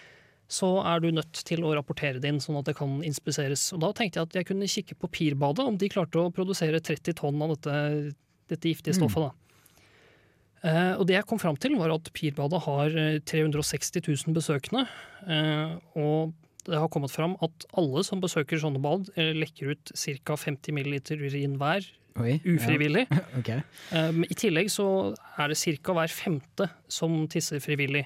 så 0.49 0.69
er 0.81 1.03
du 1.03 1.11
nødt 1.13 1.43
til 1.45 1.61
å 1.61 1.75
rapportere 1.77 2.21
det 2.21 2.31
inn, 2.31 2.39
sånn 2.41 2.57
at 2.57 2.71
det 2.71 2.77
kan 2.79 3.03
inspiseres. 3.05 3.67
Og 3.75 3.83
Da 3.83 3.91
tenkte 3.93 4.17
jeg 4.17 4.29
at 4.29 4.39
jeg 4.39 4.47
kunne 4.49 4.71
kikke 4.71 4.97
på 4.97 5.11
Pirbadet, 5.19 5.67
om 5.67 5.77
de 5.77 5.91
klarte 5.91 6.23
å 6.23 6.33
produsere 6.33 6.81
30 6.81 7.19
tonn 7.19 7.43
av 7.45 7.53
dette, 7.53 8.15
dette 8.49 8.71
giftige 8.71 8.97
stoffet. 8.97 9.29
da. 9.29 9.49
Eh, 10.59 10.93
og 10.97 11.05
det 11.07 11.15
jeg 11.19 11.27
kom 11.29 11.39
fram 11.39 11.55
til, 11.55 11.77
var 11.79 11.93
at 11.93 12.09
Pirbadet 12.15 12.63
har 12.65 12.97
eh, 12.97 13.19
360 13.29 14.01
000 14.09 14.35
besøkende. 14.35 14.87
Eh, 15.29 15.77
og 16.01 16.33
det 16.69 16.79
har 16.79 16.91
kommet 16.93 17.13
fram 17.13 17.35
at 17.45 17.65
alle 17.77 18.03
som 18.07 18.21
besøker 18.23 18.61
sånne 18.61 18.81
bad, 18.83 19.09
eh, 19.15 19.33
lekker 19.37 19.73
ut 19.73 19.93
ca. 19.93 20.37
50 20.37 20.75
ml 20.75 20.99
urin 21.19 21.57
hver. 21.59 21.87
Oi, 22.19 22.39
Ufrivillig. 22.43 23.05
Ja. 23.09 23.25
Okay. 23.39 23.61
Um, 23.95 24.25
I 24.27 24.35
tillegg 24.35 24.67
så 24.73 25.15
er 25.39 25.51
det 25.51 25.59
ca. 25.59 25.95
hver 25.95 26.11
femte 26.11 26.67
som 26.91 27.21
tisser 27.31 27.61
frivillig. 27.63 28.05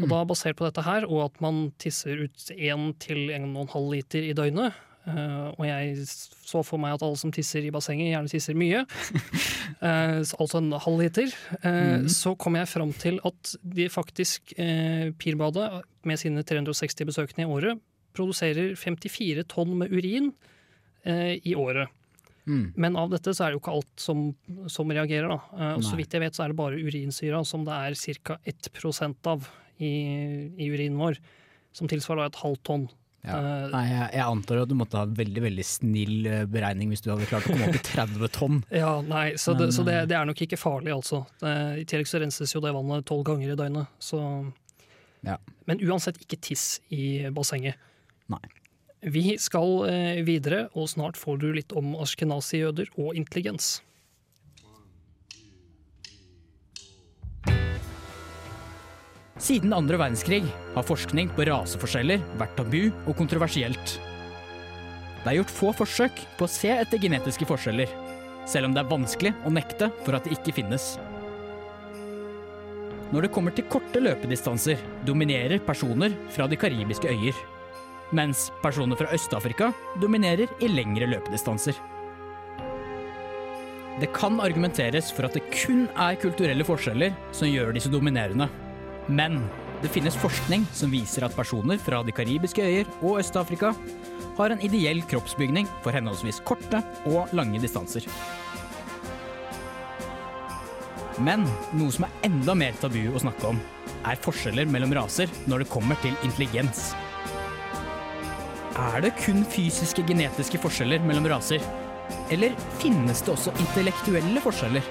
Og 0.00 0.06
da 0.08 0.22
Basert 0.24 0.56
på 0.56 0.64
dette 0.64 0.80
her, 0.86 1.04
og 1.04 1.26
at 1.26 1.42
man 1.44 1.66
tisser 1.82 2.22
ut 2.24 2.46
1 2.54 2.94
til 3.02 3.34
1,5 3.36 3.90
liter 3.92 4.24
i 4.30 4.32
døgnet 4.32 4.78
Uh, 5.08 5.50
Og 5.56 5.64
jeg 5.64 6.02
så 6.04 6.60
for 6.66 6.80
meg 6.80 6.92
at 6.94 7.04
alle 7.06 7.18
som 7.18 7.32
tisser 7.32 7.64
i 7.64 7.72
bassenget, 7.72 8.10
gjerne 8.12 8.30
tisser 8.30 8.56
mye. 8.58 8.82
uh, 9.84 10.20
altså 10.20 10.60
en 10.60 10.72
halv 10.76 11.00
liter. 11.00 11.32
Uh, 11.64 12.04
mm. 12.04 12.08
Så 12.12 12.34
kom 12.40 12.58
jeg 12.58 12.68
fram 12.68 12.92
til 13.00 13.20
at 13.26 13.54
de 13.76 13.88
faktisk, 13.92 14.54
Pirbadet 15.20 15.68
med 16.06 16.20
sine 16.20 16.44
360 16.46 17.08
besøkende 17.08 17.46
i 17.46 17.50
året, 17.50 17.80
produserer 18.16 18.74
54 18.78 19.46
tonn 19.50 19.76
med 19.80 19.92
urin 19.92 20.30
eh, 21.04 21.36
i 21.42 21.54
året. 21.58 21.92
Mm. 22.50 22.72
Men 22.76 22.96
av 22.98 23.10
dette 23.12 23.34
så 23.36 23.44
er 23.44 23.52
det 23.52 23.58
jo 23.58 23.62
ikke 23.62 23.74
alt 23.78 24.02
som, 24.02 24.22
som 24.72 24.90
reagerer. 24.90 25.28
Da. 25.30 25.40
Eh, 25.58 25.74
og 25.78 25.84
så 25.86 25.98
vidt 25.98 26.14
jeg 26.16 26.24
vet 26.24 26.36
så 26.36 26.44
er 26.44 26.52
det 26.52 26.60
bare 26.60 26.80
urinsyra 26.80 27.42
som 27.46 27.66
det 27.66 27.76
er 27.76 27.98
ca. 28.24 28.38
1 28.44 29.28
av 29.30 29.50
i, 29.78 29.92
i 30.56 30.70
urinen 30.72 30.98
vår. 31.00 31.20
Som 31.76 31.90
tilsvarer 31.90 32.26
et 32.26 32.40
halvt 32.40 32.64
tonn. 32.66 32.88
Ja. 33.20 33.36
Uh, 33.36 33.66
Nei, 33.68 33.82
jeg, 33.90 34.04
jeg 34.16 34.24
antar 34.24 34.62
at 34.62 34.70
du 34.70 34.78
måtte 34.80 34.96
ha 34.96 35.04
veldig 35.04 35.42
veldig 35.44 35.64
snill 35.68 36.24
eh, 36.24 36.46
beregning 36.48 36.88
hvis 36.88 37.02
du 37.04 37.10
hadde 37.12 37.26
klart 37.28 37.44
å 37.44 37.52
komme 37.52 37.66
opp 37.68 37.76
i 37.76 37.82
30 37.84 38.32
tonn. 38.32 38.62
ja, 38.82 38.94
nei, 39.04 39.26
så, 39.36 39.52
det, 39.52 39.68
Men, 39.68 39.74
så 39.76 39.84
det, 39.84 39.96
det 40.08 40.16
er 40.16 40.30
nok 40.30 40.40
ikke 40.46 40.58
farlig, 40.60 40.94
altså. 40.94 41.20
Det, 41.42 41.52
I 41.82 41.84
tillegg 41.88 42.08
så 42.08 42.22
renses 42.22 42.56
jo 42.56 42.64
det 42.64 42.72
vannet 42.72 43.04
tolv 43.08 43.26
ganger 43.28 43.52
i 43.52 43.58
døgnet. 43.60 43.92
Så. 44.00 44.22
Ja. 45.26 45.36
Men 45.68 45.84
uansett 45.84 46.22
ikke 46.24 46.40
tiss 46.40 46.64
i 46.96 47.28
bassenget. 47.36 47.76
Nei. 48.30 48.42
Vi 49.00 49.36
skal 49.40 49.78
eh, 49.88 50.24
videre, 50.26 50.66
og 50.76 50.90
snart 50.92 51.16
får 51.16 51.40
du 51.40 51.46
litt 51.56 51.72
om 51.76 51.94
askenazi-jøder 52.04 52.92
og 53.00 53.16
intelligens. 53.16 53.78
Siden 59.40 59.72
andre 59.72 59.96
verdenskrig 59.96 60.42
har 60.74 60.84
forskning 60.84 61.30
på 61.32 61.46
raseforskjeller 61.48 62.20
vært 62.36 62.58
tabu 62.60 62.90
og 63.08 63.14
kontroversielt. 63.16 63.94
Det 65.20 65.30
er 65.30 65.38
gjort 65.38 65.52
få 65.52 65.70
forsøk 65.78 66.20
på 66.36 66.44
å 66.44 66.50
se 66.52 66.68
etter 66.74 67.00
genetiske 67.00 67.48
forskjeller, 67.48 67.88
selv 68.48 68.68
om 68.68 68.76
det 68.76 68.82
er 68.82 68.90
vanskelig 68.90 69.32
å 69.48 69.52
nekte 69.52 69.88
for 70.04 70.16
at 70.16 70.28
det 70.28 70.36
ikke 70.36 70.58
finnes. 70.60 70.92
Når 73.10 73.26
det 73.26 73.32
kommer 73.34 73.56
til 73.56 73.66
korte 73.72 74.04
løpedistanser, 74.04 74.78
dominerer 75.08 75.64
personer 75.64 76.12
fra 76.30 76.44
de 76.46 76.60
karibiske 76.60 77.08
øyer. 77.08 77.40
Mens 78.16 78.48
personer 78.62 78.98
fra 78.98 79.12
Øst-Afrika 79.14 79.70
dominerer 80.02 80.50
i 80.58 80.68
lengre 80.70 81.06
løpedistanser. 81.06 81.76
Det 84.00 84.08
kan 84.16 84.40
argumenteres 84.42 85.10
for 85.12 85.28
at 85.28 85.36
det 85.36 85.44
kun 85.52 85.84
er 85.92 86.18
kulturelle 86.18 86.64
forskjeller 86.66 87.14
som 87.36 87.50
gjør 87.50 87.76
så 87.78 87.90
dominerende. 87.92 88.48
Men 89.08 89.42
det 89.82 89.92
finnes 89.94 90.18
forskning 90.18 90.66
som 90.76 90.92
viser 90.92 91.24
at 91.24 91.36
personer 91.36 91.78
fra 91.78 92.02
de 92.02 92.14
karibiske 92.14 92.64
øyer 92.64 92.88
og 93.00 93.20
Øst-Afrika 93.20 93.74
har 94.38 94.54
en 94.54 94.62
ideell 94.64 95.02
kroppsbygning 95.06 95.68
for 95.84 95.94
henholdsvis 95.94 96.40
korte 96.48 96.82
og 97.10 97.30
lange 97.36 97.60
distanser. 97.62 98.06
Men 101.20 101.44
noe 101.76 101.92
som 101.92 102.06
er 102.06 102.26
enda 102.30 102.56
mer 102.56 102.76
tabu 102.80 103.02
å 103.12 103.20
snakke 103.20 103.52
om, 103.52 103.60
er 104.08 104.20
forskjeller 104.24 104.68
mellom 104.72 104.94
raser 104.96 105.28
når 105.50 105.64
det 105.64 105.72
kommer 105.72 105.98
til 106.00 106.16
intelligens. 106.24 106.94
Er 108.80 109.02
det 109.04 109.10
kun 109.20 109.42
fysiske 109.44 110.00
genetiske 110.08 110.56
forskjeller 110.62 111.02
mellom 111.04 111.26
raser? 111.28 111.60
Eller 112.32 112.54
finnes 112.80 113.20
det 113.20 113.34
også 113.34 113.52
intellektuelle 113.60 114.40
forskjeller? 114.40 114.86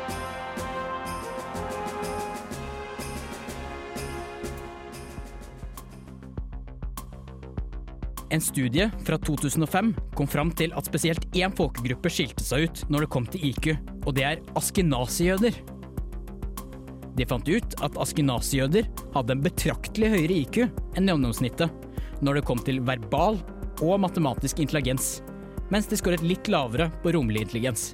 En 8.30 8.46
studie 8.46 8.86
fra 9.08 9.18
2005 9.18 9.96
kom 10.14 10.30
fram 10.30 10.54
til 10.54 10.76
at 10.78 10.86
spesielt 10.86 11.26
én 11.34 11.56
folkegruppe 11.58 12.14
skilte 12.14 12.46
seg 12.46 12.70
ut 12.70 12.86
når 12.94 13.08
det 13.08 13.12
kom 13.18 13.26
til 13.26 13.50
IQ, 13.50 13.74
og 14.06 14.14
det 14.20 14.28
er 14.28 14.44
askenasijøder. 14.60 15.58
De 17.18 17.26
fant 17.26 17.50
ut 17.50 17.80
at 17.82 17.98
askenasijøder 18.06 18.86
hadde 19.18 19.34
en 19.34 19.48
betraktelig 19.50 20.14
høyere 20.14 20.44
IQ 20.44 20.68
enn 20.68 21.10
gjennomsnittet 21.10 21.90
når 22.22 22.38
det 22.38 22.46
kom 22.48 22.62
til 22.62 22.84
verbal 22.86 23.40
og 23.82 24.00
matematisk 24.04 24.60
intelligens, 24.64 25.20
mens 25.70 25.88
de 25.90 25.98
skåret 26.00 26.24
litt 26.26 26.50
lavere 26.52 26.90
på 27.04 27.14
romlig 27.16 27.46
intelligens. 27.46 27.94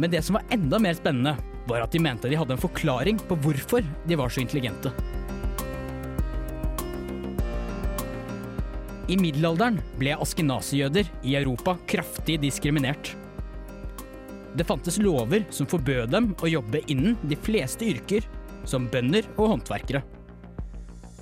Men 0.00 0.12
det 0.12 0.22
som 0.24 0.38
var 0.38 0.46
enda 0.54 0.78
mer 0.80 0.96
spennende, 0.96 1.36
var 1.68 1.84
at 1.84 1.92
de 1.92 2.00
mente 2.02 2.28
de 2.30 2.38
hadde 2.38 2.56
en 2.56 2.62
forklaring 2.62 3.18
på 3.28 3.36
hvorfor 3.44 3.84
de 4.08 4.16
var 4.18 4.32
så 4.32 4.42
intelligente. 4.42 4.92
I 9.10 9.16
middelalderen 9.18 9.80
ble 9.98 10.14
askenasijøder 10.22 11.08
i 11.26 11.34
Europa 11.34 11.74
kraftig 11.90 12.38
diskriminert. 12.44 13.10
Det 14.54 14.66
fantes 14.66 14.98
lover 15.02 15.44
som 15.54 15.68
forbød 15.70 16.12
dem 16.14 16.30
å 16.42 16.50
jobbe 16.50 16.82
innen 16.90 17.18
de 17.26 17.38
fleste 17.38 17.86
yrker, 17.90 18.26
som 18.64 18.86
bønder 18.90 19.26
og 19.36 19.56
håndverkere. 19.56 20.02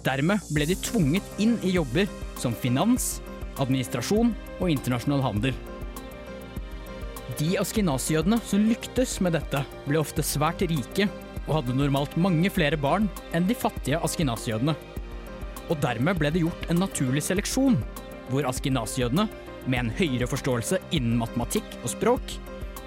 Dermed 0.04 0.44
ble 0.54 0.68
de 0.68 0.76
tvunget 0.84 1.40
inn 1.42 1.56
i 1.64 1.74
jobber 1.74 2.08
som 2.38 2.54
finans, 2.54 3.18
administrasjon 3.58 4.32
og 4.58 4.70
internasjonal 4.70 5.24
handel. 5.24 5.56
De 7.38 7.52
askenasijødene 7.60 8.38
som 8.46 8.64
lyktes 8.66 9.18
med 9.24 9.34
dette, 9.36 9.60
ble 9.86 10.00
ofte 10.00 10.24
svært 10.24 10.62
rike 10.70 11.08
og 11.48 11.58
hadde 11.58 11.76
normalt 11.76 12.16
mange 12.20 12.50
flere 12.52 12.78
barn 12.80 13.08
enn 13.36 13.46
de 13.48 13.56
fattige 13.56 14.00
askenasijødene. 14.04 14.74
Og 15.68 15.76
dermed 15.82 16.18
ble 16.20 16.32
det 16.32 16.42
gjort 16.44 16.70
en 16.72 16.80
naturlig 16.80 17.22
seleksjon, 17.26 17.76
hvor 18.32 18.48
askenasijødene, 18.48 19.28
med 19.68 19.82
en 19.82 19.90
høyere 19.98 20.28
forståelse 20.30 20.78
innen 20.96 21.18
matematikk 21.20 21.66
og 21.82 21.90
språk, 21.92 22.34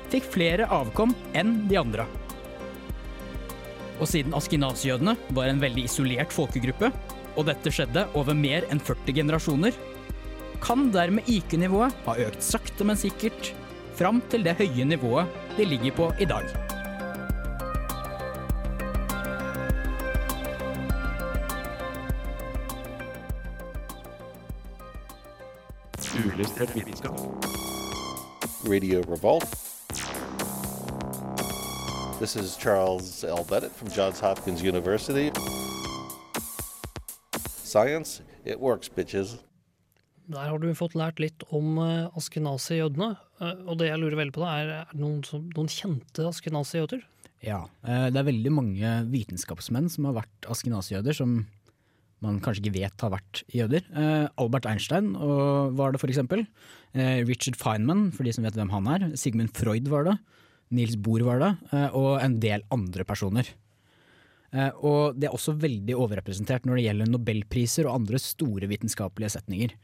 fikk 0.09 0.25
flere 0.33 0.65
avkom 0.73 1.13
enn 1.37 1.59
de 1.69 1.77
andre. 1.77 2.07
Og 4.01 4.09
siden 4.09 4.33
askenasijødene 4.33 5.13
var 5.37 5.51
en 5.51 5.61
veldig 5.61 5.85
isolert 5.85 6.33
folkegruppe, 6.33 6.89
og 7.37 7.47
dette 7.47 7.71
skjedde 7.73 8.07
over 8.17 8.35
mer 8.37 8.67
enn 8.71 8.81
40 8.81 9.15
generasjoner, 9.21 9.77
kan 10.61 10.89
dermed 10.93 11.27
IQ-nivået 11.29 11.95
ha 12.05 12.17
økt 12.27 12.43
sakte, 12.45 12.85
men 12.85 12.99
sikkert 12.99 13.53
fram 13.97 14.21
til 14.29 14.45
det 14.45 14.57
høye 14.59 14.85
nivået 14.85 15.39
de 15.57 15.65
ligger 15.65 15.95
på 15.97 16.11
i 16.19 16.25
dag. 16.25 16.45
Uillustrert 26.21 26.75
vitenskap. 26.75 27.17
Radio 28.67 29.01
Revolt. 29.09 29.49
This 32.19 32.35
is 32.35 32.55
Charles 32.55 33.23
L. 33.23 33.43
Bennett 33.49 33.71
from 33.71 33.87
Johns 33.87 34.19
Hopkins 34.19 34.61
University. 34.61 35.31
Science, 37.71 38.21
it 38.43 38.59
works, 38.59 38.89
bitches. 38.91 39.37
Der 40.31 40.47
har 40.51 40.59
du 40.61 40.69
fått 40.77 40.93
lært 40.95 41.19
litt 41.19 41.43
om 41.51 41.77
uh, 41.81 42.11
askenazi-jødene. 42.19 43.13
Eh, 43.41 43.63
og 43.67 43.79
det 43.81 43.87
jeg 43.89 43.99
lurer 43.99 44.19
veldig 44.19 44.35
på, 44.35 44.43
da, 44.43 44.51
er, 44.61 44.69
er 44.83 44.91
det 44.93 44.99
noen, 45.01 45.23
noen 45.55 45.71
kjente 45.71 46.27
askenazi-jøder? 46.29 47.01
Ja, 47.43 47.63
eh, 47.87 48.05
det 48.13 48.21
er 48.21 48.27
veldig 48.29 48.51
mange 48.53 48.91
vitenskapsmenn 49.11 49.89
som 49.91 50.07
har 50.07 50.19
vært 50.21 50.47
askenazi-jøder, 50.53 51.17
som 51.17 51.39
man 52.21 52.37
kanskje 52.45 52.61
ikke 52.67 52.75
vet 52.77 53.01
har 53.01 53.11
vært 53.15 53.41
jøder. 53.49 53.87
Eh, 53.97 54.27
Albert 54.39 54.67
Einstein 54.69 55.09
var 55.17 55.95
det 55.95 56.03
for 56.03 56.11
eksempel. 56.13 56.45
Eh, 56.93 57.23
Richard 57.25 57.57
Feynman, 57.57 58.11
for 58.13 58.27
de 58.27 58.35
som 58.37 58.45
vet 58.45 58.59
hvem 58.59 58.71
han 58.75 58.91
er. 58.93 59.07
Sigmund 59.17 59.55
Freud 59.57 59.89
var 59.91 60.05
det. 60.11 60.19
Nils 60.71 60.93
Bohr 61.01 61.25
var 61.27 61.41
det. 61.41 61.51
eh, 61.73 61.89
Og 61.97 62.21
en 62.21 62.37
del 62.39 62.61
andre 62.71 63.03
personer. 63.09 63.49
Eh, 64.51 64.71
Og 64.83 65.15
det 65.15 65.29
er 65.29 65.35
også 65.35 65.55
veldig 65.55 65.95
overrepresentert 65.95 66.67
når 66.67 66.77
det 66.77 66.85
gjelder 66.89 67.11
nobelpriser 67.11 67.87
og 67.87 68.01
andre 68.01 68.19
store 68.19 68.67
vitenskapelige 68.67 69.35
setninger. 69.37 69.75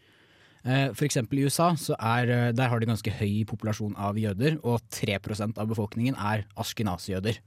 Eh, 0.66 0.92
For 0.94 1.06
eksempel 1.08 1.40
i 1.40 1.46
USA, 1.48 1.72
så 1.76 1.96
er, 1.96 2.30
eh, 2.30 2.52
der 2.52 2.68
har 2.68 2.80
de 2.80 2.86
ganske 2.86 3.12
høy 3.12 3.46
populasjon 3.46 3.96
av 3.96 4.16
jøder, 4.16 4.60
og 4.64 4.82
3% 4.90 5.58
av 5.58 5.68
befolkningen 5.68 6.16
er 6.16 6.46
askenasjøder. 6.58 7.40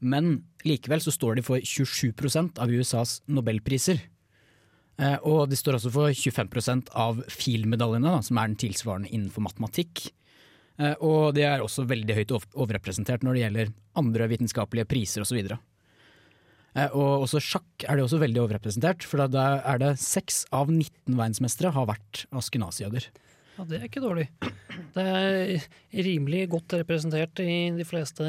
Men 0.00 0.44
likevel 0.64 1.00
så 1.00 1.12
står 1.12 1.36
de 1.36 1.42
for 1.42 1.58
27% 1.60 2.58
av 2.58 2.68
USAs 2.68 3.22
nobelpriser. 3.28 4.00
Og 5.24 5.48
de 5.48 5.56
står 5.56 5.74
også 5.74 5.90
for 5.90 6.08
25% 6.12 6.88
av 6.94 7.24
FIL-medaljene, 7.26 8.22
som 8.22 8.38
er 8.38 8.46
den 8.46 8.56
tilsvarende 8.56 9.10
innenfor 9.10 9.42
matematikk. 9.42 10.12
Og 11.00 11.34
de 11.34 11.42
er 11.42 11.58
også 11.58 11.86
veldig 11.86 12.14
høyt 12.14 12.30
overrepresentert 12.54 13.22
når 13.22 13.32
det 13.32 13.42
gjelder 13.42 13.72
andre 13.96 14.28
vitenskapelige 14.28 14.86
priser 14.86 15.22
osv. 15.22 15.58
Eh, 16.74 16.90
og 16.90 17.26
også 17.26 17.40
sjakk 17.42 17.86
er 17.86 17.98
det 17.98 18.06
også 18.06 18.18
veldig 18.22 18.42
overrepresentert, 18.44 19.06
for 19.06 19.22
da 19.30 19.44
er 19.62 19.80
det 19.82 19.92
seks 20.02 20.42
av 20.54 20.72
19 20.72 21.14
verdensmestere 21.14 21.74
har 21.74 21.86
vært 21.90 22.24
askenasiader. 22.34 23.06
Ja, 23.54 23.64
Det 23.70 23.78
er 23.78 23.86
ikke 23.86 24.02
dårlig. 24.02 24.28
Det 24.96 25.04
er 25.04 25.66
rimelig 25.94 26.48
godt 26.50 26.74
representert 26.80 27.38
i 27.38 27.70
de 27.76 27.86
fleste 27.86 28.24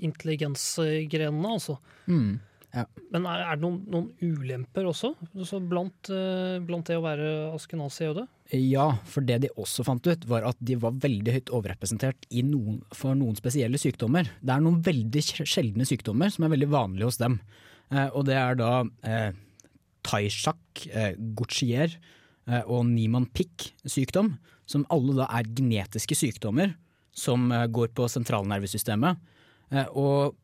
intelligensgrenene, 0.00 1.52
altså. 1.54 1.76
Mm, 2.10 2.40
ja. 2.74 2.84
Men 3.10 3.26
er, 3.26 3.42
er 3.44 3.58
det 3.58 3.64
noen, 3.64 3.78
noen 3.90 4.10
ulemper 4.22 4.86
også, 4.90 5.12
også 5.34 5.58
blant, 5.70 6.10
eh, 6.14 6.58
blant 6.62 6.86
det 6.86 6.98
å 6.98 7.04
være 7.04 7.30
askenasi-jøde? 7.56 8.26
Ja, 8.56 8.86
for 9.06 9.26
det 9.26 9.40
de 9.44 9.50
også 9.60 9.84
fant 9.86 10.06
ut, 10.06 10.26
var 10.30 10.46
at 10.48 10.58
de 10.62 10.76
var 10.82 10.98
veldig 11.02 11.34
høyt 11.36 11.52
overrepresentert 11.54 12.28
i 12.30 12.44
noen, 12.46 12.80
for 12.94 13.18
noen 13.18 13.38
spesielle 13.38 13.78
sykdommer. 13.80 14.30
Det 14.42 14.54
er 14.54 14.64
noen 14.64 14.80
veldig 14.86 15.24
sjeldne 15.42 15.86
sykdommer 15.88 16.32
som 16.34 16.46
er 16.46 16.54
veldig 16.54 16.70
vanlige 16.70 17.10
hos 17.10 17.20
dem. 17.22 17.40
Eh, 17.90 18.08
og 18.08 18.26
det 18.30 18.38
er 18.38 18.58
da 18.58 18.72
eh, 19.06 19.32
Tay-Shak, 20.06 20.86
eh, 20.90 21.12
Gauchier 21.38 21.96
eh, 21.96 22.62
og 22.62 22.86
Niemann-Pick 22.90 23.72
sykdom, 23.82 24.36
som 24.70 24.86
alle 24.94 25.18
da 25.18 25.26
er 25.34 25.50
genetiske 25.50 26.18
sykdommer 26.18 26.76
som 27.16 27.50
eh, 27.52 27.66
går 27.66 27.92
på 27.96 28.06
sentralnervesystemet. 28.10 29.18
Eh, 29.70 29.90
og 29.98 30.36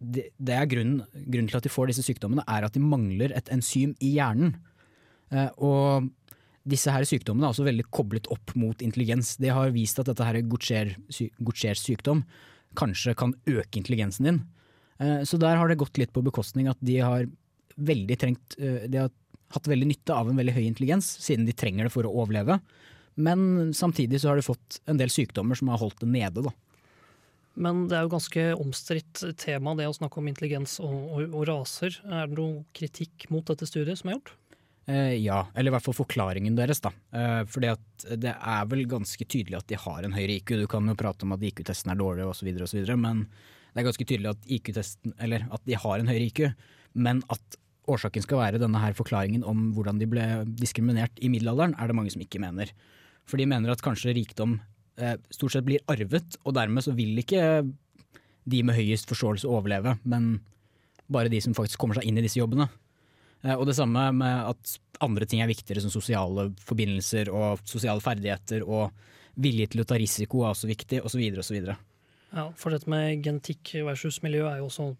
det, 0.00 0.30
det 0.40 0.54
er 0.56 0.68
grunnen, 0.70 1.02
grunnen 1.28 1.50
til 1.50 1.58
at 1.58 1.66
de 1.66 1.72
får 1.72 1.90
disse 1.90 2.04
sykdommene, 2.06 2.44
er 2.48 2.64
at 2.64 2.76
de 2.76 2.80
mangler 2.82 3.34
et 3.36 3.50
enzym 3.52 3.92
i 4.00 4.14
hjernen. 4.16 4.54
Eh, 5.30 5.50
og 5.60 6.08
disse 6.68 6.92
her 6.92 7.04
sykdommene 7.08 7.46
er 7.48 7.54
også 7.54 7.66
veldig 7.68 7.86
koblet 7.92 8.28
opp 8.32 8.54
mot 8.58 8.80
intelligens. 8.84 9.34
De 9.40 9.52
har 9.52 9.72
vist 9.74 10.00
at 10.00 10.08
dette 10.10 10.24
her 10.24 10.40
Gaucher- 10.48 10.96
Gauchers 11.40 11.84
sykdom 11.84 12.24
kanskje 12.78 13.16
kan 13.18 13.34
øke 13.50 13.80
intelligensen 13.80 14.28
din. 14.28 14.40
Eh, 15.00 15.22
Så 15.24 15.38
der 15.38 15.56
har 15.56 15.68
det 15.68 15.78
gått 15.78 15.98
litt 15.98 16.12
på 16.12 16.24
bekostning 16.24 16.68
at 16.68 16.78
de 16.80 16.98
har 16.98 17.26
trengt 17.76 18.56
eh, 18.58 18.86
De 18.88 18.98
har 18.98 19.10
hatt 19.50 19.66
veldig 19.66 19.88
nytte 19.88 20.14
av 20.14 20.28
en 20.28 20.36
veldig 20.36 20.54
høy 20.54 20.66
intelligens, 20.66 21.06
siden 21.18 21.44
de 21.46 21.52
trenger 21.52 21.84
det 21.84 21.92
for 21.92 22.04
å 22.06 22.12
overleve. 22.22 22.60
Men 23.16 23.72
samtidig 23.74 24.20
så 24.20 24.30
har 24.30 24.36
de 24.36 24.46
fått 24.46 24.80
en 24.86 24.96
del 24.96 25.10
sykdommer 25.10 25.58
som 25.58 25.68
har 25.68 25.78
holdt 25.78 25.98
det 26.00 26.08
nede, 26.08 26.44
da. 26.46 26.52
Men 27.54 27.86
det 27.90 27.96
er 27.98 28.06
jo 28.06 28.12
ganske 28.12 28.44
omstridt 28.62 29.24
tema, 29.40 29.74
det 29.76 29.88
å 29.90 29.96
snakke 29.96 30.20
om 30.20 30.28
intelligens 30.30 30.78
og, 30.82 30.94
og, 30.94 31.24
og 31.34 31.48
raser. 31.50 31.96
Er 32.06 32.30
det 32.30 32.38
noe 32.38 32.62
kritikk 32.76 33.26
mot 33.32 33.46
dette 33.48 33.66
studiet 33.68 34.00
som 34.00 34.12
er 34.12 34.18
gjort? 34.18 34.34
Eh, 34.90 35.16
ja, 35.22 35.42
eller 35.54 35.70
i 35.70 35.74
hvert 35.74 35.86
fall 35.86 35.98
forklaringen 35.98 36.56
deres, 36.58 36.80
da. 36.82 36.92
Eh, 37.14 37.42
fordi 37.50 37.70
at 37.72 38.06
det 38.22 38.32
er 38.32 38.68
vel 38.70 38.86
ganske 38.90 39.26
tydelig 39.26 39.58
at 39.60 39.68
de 39.70 39.78
har 39.78 40.06
en 40.06 40.14
høyere 40.16 40.38
IQ. 40.38 40.54
Du 40.62 40.68
kan 40.70 40.86
jo 40.88 40.98
prate 40.98 41.26
om 41.26 41.34
at 41.36 41.44
IQ-testen 41.50 41.92
er 41.92 42.00
dårlig 42.00 42.26
osv., 42.26 42.50
osv., 42.64 42.94
men 42.98 43.26
det 43.70 43.82
er 43.82 43.86
ganske 43.86 44.06
tydelig 44.06 44.32
at 44.32 44.48
IQ-testen, 44.50 45.14
eller 45.22 45.44
at 45.52 45.66
de 45.68 45.78
har 45.78 46.00
en 46.00 46.10
høyere 46.10 46.30
IQ. 46.30 46.40
Men 46.98 47.22
at 47.30 47.60
årsaken 47.90 48.24
skal 48.24 48.40
være 48.40 48.62
denne 48.62 48.80
her 48.82 48.96
forklaringen 48.96 49.44
om 49.46 49.70
hvordan 49.76 50.00
de 50.00 50.08
ble 50.10 50.26
diskriminert 50.58 51.22
i 51.22 51.30
middelalderen, 51.32 51.76
er 51.78 51.90
det 51.90 51.98
mange 51.98 52.14
som 52.14 52.24
ikke 52.24 52.42
mener. 52.42 52.72
For 53.28 53.38
de 53.38 53.46
mener 53.46 53.70
at 53.70 53.84
kanskje 53.84 54.14
rikdom 54.16 54.58
stort 55.32 55.52
sett 55.54 55.66
blir 55.66 55.82
arvet, 55.90 56.36
og 56.44 56.54
dermed 56.56 56.84
så 56.86 56.94
vil 56.96 57.18
ikke 57.22 57.42
de 58.50 58.62
med 58.66 58.74
høyest 58.78 59.08
forståelse 59.10 59.48
overleve, 59.50 59.98
men 60.08 60.40
bare 61.10 61.30
de 61.32 61.40
som 61.42 61.54
faktisk 61.56 61.78
kommer 61.82 61.98
seg 61.98 62.06
inn 62.08 62.18
i 62.20 62.24
disse 62.24 62.38
jobbene. 62.40 62.68
Eh, 63.44 63.54
Og 63.56 63.66
det 63.66 63.76
samme 63.76 64.12
med 64.14 64.48
at 64.50 64.78
andre 65.00 65.26
ting 65.26 65.40
er 65.42 65.48
viktigere, 65.50 65.80
som 65.82 65.90
sosiale 65.90 66.50
forbindelser 66.66 67.30
og 67.32 67.60
sosiale 67.64 68.00
ferdigheter 68.04 68.62
og 68.66 68.90
vilje 69.40 69.70
til 69.72 69.80
å 69.82 69.86
ta 69.88 69.96
risiko 70.00 70.42
er 70.44 70.52
også 70.54 70.68
viktig, 70.68 71.00
osv. 71.06 71.22
osv. 71.40 71.60
Ja, 72.32 72.50
for 72.54 72.70
dette 72.70 72.88
med 72.90 73.22
genetikk 73.24 73.72
versus 73.86 74.20
miljø 74.22 74.44
er 74.50 74.58
jo 74.60 74.68
også 74.68 74.90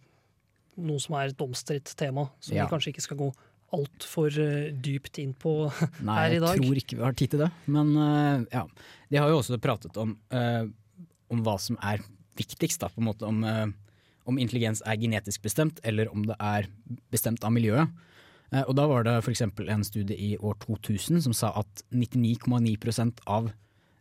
noe 0.80 0.98
som 1.02 1.14
er 1.18 1.28
et 1.30 1.42
omstridt 1.44 1.92
tema, 1.96 2.30
som 2.40 2.56
Ja. 2.56 2.64
vi 2.66 2.70
kanskje 2.76 2.92
ikke 2.94 3.02
skal 3.02 3.16
gå 3.18 3.32
altfor 3.76 4.34
uh, 4.34 4.70
dypt 4.74 5.20
inn 5.22 5.34
på 5.38 5.54
Nei, 6.06 6.16
her 6.16 6.34
i 6.34 6.40
jeg 6.40 6.62
tror 6.62 6.80
ikke 6.82 6.98
vi 6.98 7.06
har 7.06 7.16
tid 7.18 7.34
til 7.34 7.44
det. 7.44 7.50
Men 7.70 7.92
eh, 7.94 8.46
ja. 8.52 8.64
De 9.10 9.18
har 9.18 9.30
jo 9.30 9.40
også 9.40 9.58
pratet 9.62 9.96
om, 10.00 10.14
eh, 10.34 10.64
om 11.30 11.44
hva 11.46 11.56
som 11.62 11.78
er 11.82 12.02
viktigst, 12.38 12.82
da, 12.82 12.90
på 12.90 13.02
en 13.02 13.08
måte. 13.08 13.26
Om, 13.26 13.42
eh, 13.44 13.66
om 14.30 14.38
intelligens 14.38 14.82
er 14.86 15.00
genetisk 15.00 15.42
bestemt, 15.46 15.80
eller 15.86 16.10
om 16.12 16.26
det 16.28 16.36
er 16.38 16.68
bestemt 17.12 17.44
av 17.46 17.54
miljøet. 17.54 17.90
Eh, 18.50 18.62
og 18.66 18.74
da 18.78 18.86
var 18.90 19.06
det 19.06 19.16
f.eks. 19.22 19.42
en 19.46 19.86
studie 19.86 20.18
i 20.18 20.36
år 20.38 20.58
2000 20.66 21.22
som 21.26 21.34
sa 21.36 21.52
at 21.62 21.84
99,9% 21.94 23.22
av 23.30 23.50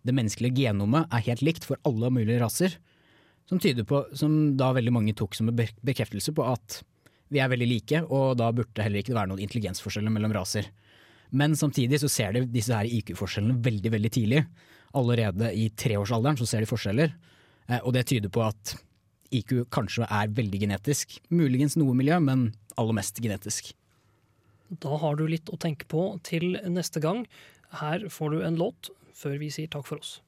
det 0.08 0.15
menneskelige 0.15 0.69
genomet 0.69 1.10
er 1.13 1.25
helt 1.27 1.43
likt 1.45 1.67
for 1.67 1.82
alle 1.88 2.12
mulige 2.13 2.39
raser. 2.41 2.77
Som, 3.49 3.60
tyder 3.62 3.86
på, 3.88 4.03
som 4.13 4.55
da 4.58 4.71
veldig 4.77 4.93
mange 4.93 5.15
tok 5.17 5.34
som 5.38 5.49
en 5.49 5.58
bekreftelse 5.58 6.34
på 6.38 6.45
at 6.45 6.82
vi 7.29 7.41
er 7.41 7.49
veldig 7.51 7.69
like, 7.69 8.01
og 8.09 8.37
da 8.39 8.49
burde 8.55 8.73
det 8.75 8.85
heller 8.85 9.03
ikke 9.03 9.15
være 9.17 9.31
noen 9.31 9.43
intelligensforskjeller 9.45 10.13
mellom 10.13 10.33
raser. 10.35 10.69
Men 11.29 11.53
samtidig 11.57 11.99
så 12.01 12.09
ser 12.09 12.33
de 12.33 12.45
disse 12.49 12.73
her 12.73 12.89
IQ-forskjellene 12.89 13.59
veldig 13.65 13.91
veldig 13.93 14.11
tidlig. 14.15 14.43
Allerede 14.97 15.51
i 15.53 15.67
treårsalderen 15.77 16.39
så 16.39 16.47
ser 16.49 16.65
de 16.65 16.69
forskjeller, 16.69 17.13
eh, 17.69 17.81
og 17.83 17.93
det 17.93 18.07
tyder 18.09 18.33
på 18.33 18.41
at 18.47 18.73
IQ 19.35 19.67
kanskje 19.69 20.07
er 20.09 20.31
veldig 20.33 20.63
genetisk. 20.63 21.19
Muligens 21.29 21.77
noe 21.77 21.93
miljø, 21.97 22.17
men 22.23 22.49
aller 22.81 22.97
mest 22.97 23.21
genetisk. 23.21 23.73
Da 24.69 24.97
har 25.01 25.17
du 25.17 25.25
litt 25.29 25.49
å 25.49 25.57
tenke 25.61 25.85
på 25.89 26.11
til 26.25 26.57
neste 26.69 27.01
gang. 27.01 27.25
Her 27.81 28.07
får 28.09 28.33
du 28.33 28.41
en 28.45 28.57
låt 28.57 28.89
før 29.17 29.37
vi 29.41 29.51
sier 29.53 29.69
takk 29.69 29.85
for 29.89 30.01
oss. 30.01 30.19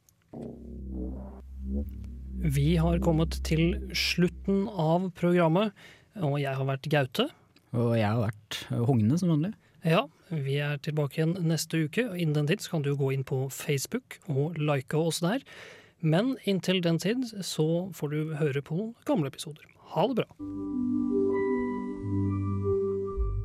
Vi 2.41 2.75
har 2.81 3.01
kommet 3.05 3.37
til 3.45 3.75
slutten 3.93 4.65
av 4.69 5.11
programmet, 5.17 5.73
og 6.19 6.39
jeg 6.41 6.55
har 6.57 6.67
vært 6.67 6.89
Gaute. 6.91 7.27
Og 7.71 7.93
jeg 7.95 8.07
har 8.07 8.19
vært 8.19 8.63
eh, 8.69 8.81
Hogne 8.87 9.19
som 9.19 9.31
vanlig. 9.31 9.53
Ja, 9.87 10.05
vi 10.29 10.59
er 10.61 10.77
tilbake 10.83 11.17
igjen 11.17 11.37
neste 11.47 11.85
uke. 11.87 12.05
og 12.11 12.19
Innen 12.19 12.41
den 12.41 12.51
tid 12.51 12.61
så 12.61 12.75
kan 12.75 12.85
du 12.85 12.93
gå 12.97 13.13
inn 13.15 13.23
på 13.27 13.47
Facebook 13.53 14.19
og 14.29 14.59
like 14.59 14.97
oss 14.97 15.23
der. 15.23 15.41
Men 16.01 16.35
inntil 16.49 16.81
den 16.81 16.99
tid 17.01 17.25
så 17.45 17.89
får 17.93 18.13
du 18.13 18.35
høre 18.39 18.61
på 18.65 18.77
noen 18.77 18.93
gamle 19.05 19.31
episoder. 19.31 19.65
Ha 19.93 20.07
det 20.09 20.21
bra. 20.21 20.29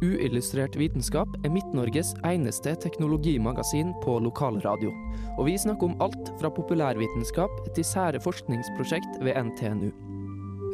Uillustrert 0.05 0.77
vitenskap 0.77 1.31
er 1.45 1.53
Midt-Norges 1.55 2.13
eneste 2.29 2.75
teknologimagasin 2.83 3.95
på 4.05 4.19
lokalradio. 4.21 4.93
Og 5.39 5.49
vi 5.49 5.57
snakker 5.59 5.89
om 5.89 5.97
alt 6.05 6.35
fra 6.41 6.53
populærvitenskap 6.53 7.65
til 7.73 7.89
sære 7.89 8.21
forskningsprosjekt 8.21 9.25
ved 9.25 9.41
NTNU. 9.49 10.06